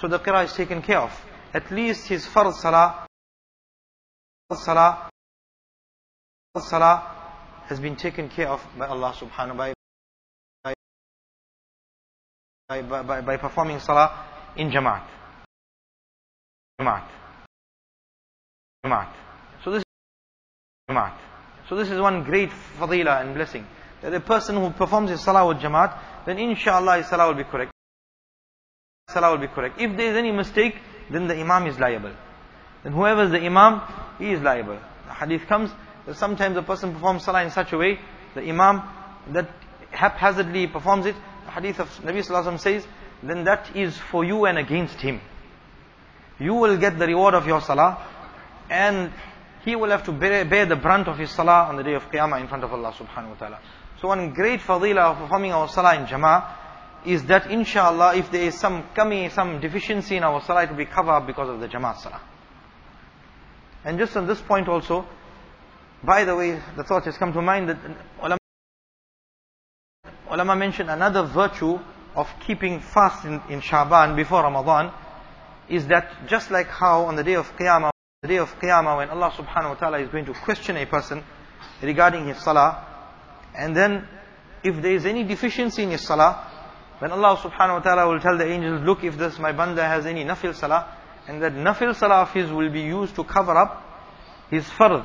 So 0.00 0.08
the 0.08 0.18
qira 0.18 0.44
is 0.44 0.52
taken 0.52 0.82
care 0.82 1.00
of. 1.00 1.12
At 1.52 1.70
least 1.70 2.08
his 2.08 2.26
farz 2.26 2.54
salah, 2.54 3.06
salah, 4.52 5.10
salah 6.58 7.14
has 7.66 7.80
been 7.80 7.96
taken 7.96 8.28
care 8.28 8.48
of 8.48 8.64
by 8.76 8.86
Allah 8.86 9.14
subhanahu 9.16 9.56
wa 9.56 9.64
ta'ala 9.64 9.74
by, 12.68 13.02
by, 13.02 13.20
by 13.20 13.36
performing 13.36 13.78
salah 13.78 14.26
in 14.56 14.70
Jamaat. 14.70 15.06
Jamaat. 16.80 17.08
Jamaat. 18.84 19.12
So 19.62 19.70
this 19.70 19.80
is 19.80 19.84
Jamaat. 20.90 21.18
So 21.68 21.76
this 21.76 21.90
is 21.90 22.00
one 22.00 22.24
great 22.24 22.50
fadila 22.78 23.20
and 23.20 23.34
blessing. 23.34 23.66
That 24.02 24.14
a 24.14 24.20
person 24.20 24.56
who 24.56 24.70
performs 24.70 25.10
his 25.10 25.22
salah 25.22 25.46
with 25.46 25.58
Jamaat, 25.58 25.98
then 26.26 26.38
inshallah 26.38 26.98
his 26.98 27.06
salah 27.08 27.28
will 27.28 27.36
be 27.36 27.44
correct. 27.44 27.73
Salah 29.14 29.30
will 29.30 29.38
be 29.38 29.46
correct. 29.46 29.80
If 29.80 29.96
there 29.96 30.10
is 30.10 30.16
any 30.16 30.32
mistake, 30.32 30.74
then 31.10 31.28
the 31.28 31.36
Imam 31.36 31.66
is 31.66 31.78
liable. 31.78 32.12
Then 32.82 32.92
whoever 32.92 33.22
is 33.22 33.30
the 33.30 33.40
Imam, 33.40 33.80
he 34.18 34.32
is 34.32 34.40
liable. 34.40 34.78
The 35.06 35.14
hadith 35.14 35.46
comes 35.46 35.70
that 36.06 36.16
sometimes 36.16 36.56
a 36.56 36.62
person 36.62 36.92
performs 36.92 37.24
salah 37.24 37.44
in 37.44 37.50
such 37.50 37.72
a 37.72 37.78
way, 37.78 37.98
the 38.34 38.42
Imam 38.42 38.82
that 39.28 39.48
haphazardly 39.90 40.66
performs 40.66 41.06
it, 41.06 41.14
the 41.44 41.50
hadith 41.52 41.78
of 41.78 41.88
Nabi 42.02 42.26
Sallallahu 42.26 42.58
says, 42.58 42.86
then 43.22 43.44
that 43.44 43.74
is 43.76 43.96
for 43.96 44.24
you 44.24 44.46
and 44.46 44.58
against 44.58 45.00
him. 45.00 45.20
You 46.40 46.54
will 46.54 46.76
get 46.76 46.98
the 46.98 47.06
reward 47.06 47.34
of 47.34 47.46
your 47.46 47.60
salah 47.60 48.04
and 48.68 49.12
he 49.64 49.76
will 49.76 49.90
have 49.90 50.04
to 50.04 50.12
bear, 50.12 50.44
bear, 50.44 50.66
the 50.66 50.76
brunt 50.76 51.08
of 51.08 51.18
his 51.18 51.30
salah 51.30 51.68
on 51.68 51.76
the 51.76 51.84
day 51.84 51.94
of 51.94 52.10
Qiyamah 52.10 52.40
in 52.40 52.48
front 52.48 52.64
of 52.64 52.72
Allah 52.72 52.92
subhanahu 52.92 53.30
wa 53.30 53.34
ta'ala. 53.34 53.60
So 54.00 54.08
one 54.08 54.34
great 54.34 54.60
fadila 54.60 55.12
of 55.12 55.18
performing 55.18 55.52
our 55.52 55.68
salah 55.68 55.94
in 55.94 56.06
jama'ah 56.06 56.63
is 57.04 57.24
that 57.24 57.50
inshallah 57.50 58.16
if 58.16 58.30
there 58.30 58.44
is 58.44 58.58
some 58.58 58.84
kami, 58.94 59.28
some 59.28 59.60
deficiency 59.60 60.16
in 60.16 60.24
our 60.24 60.40
salah 60.42 60.64
it 60.64 60.70
will 60.70 60.76
be 60.76 60.86
covered 60.86 61.26
because 61.26 61.48
of 61.48 61.60
the 61.60 61.68
jama'ah 61.68 61.96
salah. 61.98 62.22
And 63.84 63.98
just 63.98 64.16
on 64.16 64.26
this 64.26 64.40
point 64.40 64.68
also, 64.68 65.06
by 66.02 66.24
the 66.24 66.34
way, 66.34 66.60
the 66.76 66.84
thought 66.84 67.04
has 67.04 67.16
come 67.16 67.32
to 67.32 67.42
mind 67.42 67.68
that 67.68 67.78
ulama 70.30 70.56
mentioned 70.56 70.90
another 70.90 71.24
virtue 71.24 71.78
of 72.14 72.28
keeping 72.46 72.80
fast 72.80 73.24
in, 73.24 73.40
in 73.50 73.60
Shaban 73.60 74.16
before 74.16 74.42
Ramadan 74.42 74.92
is 75.68 75.86
that 75.88 76.26
just 76.28 76.50
like 76.50 76.66
how 76.66 77.04
on 77.06 77.16
the 77.16 77.24
day 77.24 77.34
of 77.34 77.46
Qiyamah, 77.56 77.90
the 78.22 78.28
day 78.28 78.38
of 78.38 78.48
Qiyamah 78.58 78.96
when 78.98 79.10
Allah 79.10 79.30
subhanahu 79.30 79.70
wa 79.70 79.74
ta'ala 79.74 79.98
is 80.00 80.08
going 80.08 80.26
to 80.26 80.34
question 80.34 80.76
a 80.76 80.86
person 80.86 81.22
regarding 81.82 82.26
his 82.26 82.38
salah, 82.38 82.86
and 83.56 83.76
then 83.76 84.06
if 84.62 84.80
there 84.82 84.94
is 84.94 85.06
any 85.06 85.24
deficiency 85.24 85.82
in 85.82 85.90
his 85.90 86.02
salah, 86.06 86.50
then 87.04 87.12
Allah 87.12 87.36
subhanahu 87.36 87.74
wa 87.74 87.80
ta'ala 87.80 88.08
will 88.08 88.20
tell 88.20 88.38
the 88.38 88.50
angels, 88.50 88.80
look 88.80 89.04
if 89.04 89.18
this 89.18 89.38
my 89.38 89.52
banda 89.52 89.84
has 89.84 90.06
any 90.06 90.24
nafil 90.24 90.54
salah, 90.54 90.96
and 91.28 91.42
that 91.42 91.52
nafil 91.52 91.94
salah 91.94 92.22
of 92.22 92.32
his 92.32 92.50
will 92.50 92.72
be 92.72 92.80
used 92.80 93.14
to 93.16 93.24
cover 93.24 93.52
up 93.52 93.82
his 94.48 94.64
fard 94.64 95.04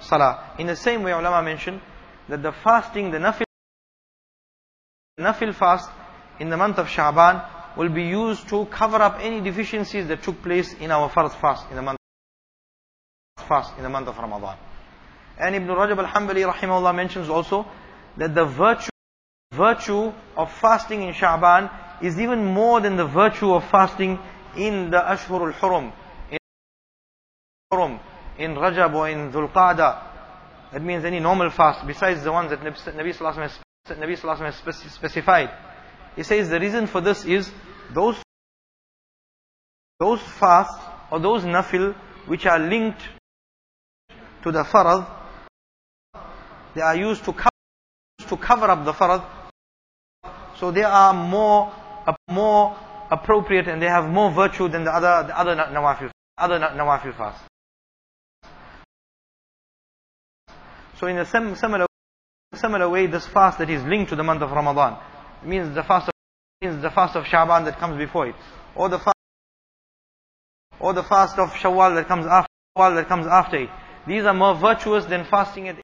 salah. 0.00 0.54
In 0.58 0.66
the 0.66 0.74
same 0.74 1.04
way 1.04 1.12
ulama 1.12 1.44
mentioned 1.44 1.80
that 2.28 2.42
the 2.42 2.50
fasting, 2.50 3.12
the 3.12 3.18
nafil 3.18 3.44
Nafil 5.18 5.54
fast 5.54 5.88
in 6.40 6.50
the 6.50 6.56
month 6.58 6.78
of 6.78 6.90
Shaban 6.90 7.40
will 7.78 7.88
be 7.88 8.02
used 8.02 8.48
to 8.48 8.66
cover 8.66 8.98
up 8.98 9.18
any 9.20 9.40
deficiencies 9.40 10.08
that 10.08 10.22
took 10.22 10.42
place 10.42 10.74
in 10.74 10.90
our 10.90 11.08
first 11.08 11.38
fast 11.38 11.70
in 11.70 11.76
the 11.76 11.82
month 11.82 11.98
fast 13.38 13.72
in 13.78 13.84
the 13.84 13.88
month 13.88 14.08
of 14.08 14.18
Ramadan. 14.18 14.58
And 15.38 15.54
Ibn 15.54 15.68
Rajab 15.68 15.98
al-Hanbali 15.98 16.52
rahimahullah 16.52 16.94
mentions 16.94 17.30
also 17.30 17.66
that 18.18 18.34
the 18.34 18.44
virtue 18.44 18.90
virtue 19.56 20.12
of 20.36 20.52
fasting 20.52 21.02
in 21.02 21.12
Shaban 21.14 21.70
is 22.02 22.18
even 22.20 22.44
more 22.44 22.80
than 22.80 22.96
the 22.96 23.06
virtue 23.06 23.52
of 23.52 23.68
fasting 23.70 24.18
in 24.56 24.90
the 24.90 24.98
Ashhur 24.98 25.40
al-Hurum 25.46 25.92
in 26.30 26.38
Hurum 27.72 28.00
in 28.38 28.54
Rajab 28.54 28.94
or 28.94 29.08
in 29.08 29.32
Dhul 29.32 29.52
Qa'dah 29.52 30.02
that 30.72 30.82
means 30.82 31.04
any 31.04 31.20
normal 31.20 31.50
fast 31.50 31.86
besides 31.86 32.22
the 32.22 32.32
ones 32.32 32.50
that 32.50 32.60
Nabi 32.60 32.76
Sallallahu 32.76 33.48
Alaihi 33.88 34.18
Wasallam 34.18 34.44
has 34.44 34.92
specified. 34.92 35.50
He 36.16 36.22
says 36.22 36.48
the 36.48 36.58
reason 36.58 36.86
for 36.86 37.00
this 37.00 37.24
is 37.24 37.50
those 37.94 38.16
those 39.98 40.20
fasts 40.20 40.82
or 41.10 41.20
those 41.20 41.42
nafil 41.44 41.94
which 42.26 42.46
are 42.46 42.58
linked 42.58 43.00
to 44.42 44.52
the 44.52 44.64
farad, 44.64 45.06
they 46.74 46.82
are 46.82 46.96
used 46.96 47.24
to 47.24 47.32
cover, 47.32 48.28
to 48.28 48.36
cover 48.36 48.66
up 48.66 48.84
the 48.84 48.92
farad 48.92 49.24
So 50.58 50.70
they 50.70 50.82
are 50.82 51.12
more, 51.12 51.72
more 52.30 52.76
appropriate 53.10 53.68
and 53.68 53.80
they 53.80 53.88
have 53.88 54.08
more 54.08 54.30
virtue 54.30 54.68
than 54.68 54.84
the 54.84 54.90
other, 54.90 55.26
the 55.26 55.38
other 55.38 55.54
nawafil, 55.54 56.10
other 56.38 56.58
nawafil 56.58 57.16
fasts. 57.16 57.42
So 60.98 61.06
in 61.06 61.18
a 61.18 61.26
similar, 61.26 61.86
similar 62.54 62.88
way, 62.88 63.06
this 63.06 63.26
fast 63.26 63.58
that 63.58 63.68
is 63.68 63.82
linked 63.84 64.10
to 64.10 64.16
the 64.16 64.22
month 64.22 64.40
of 64.40 64.50
Ramadan, 64.50 64.98
means 65.44 65.74
the 65.74 65.82
fast 65.82 66.08
of, 66.08 66.14
means 66.62 66.80
the 66.80 66.90
fast 66.90 67.16
of 67.16 67.26
Shaban 67.26 67.64
that 67.64 67.78
comes 67.78 67.98
before 67.98 68.28
it, 68.28 68.34
or 68.74 68.88
the 68.88 68.98
fast, 68.98 69.16
or 70.80 70.94
the 70.94 71.02
fast 71.02 71.38
of 71.38 71.50
Shawwal 71.50 71.96
that 71.96 72.08
comes 72.08 72.24
after, 72.24 72.48
that 72.76 73.08
comes 73.08 73.26
after 73.26 73.56
it. 73.56 73.70
These 74.06 74.24
are 74.24 74.34
more 74.34 74.54
virtuous 74.54 75.04
than 75.04 75.24
fasting 75.24 75.68
at 75.68 75.74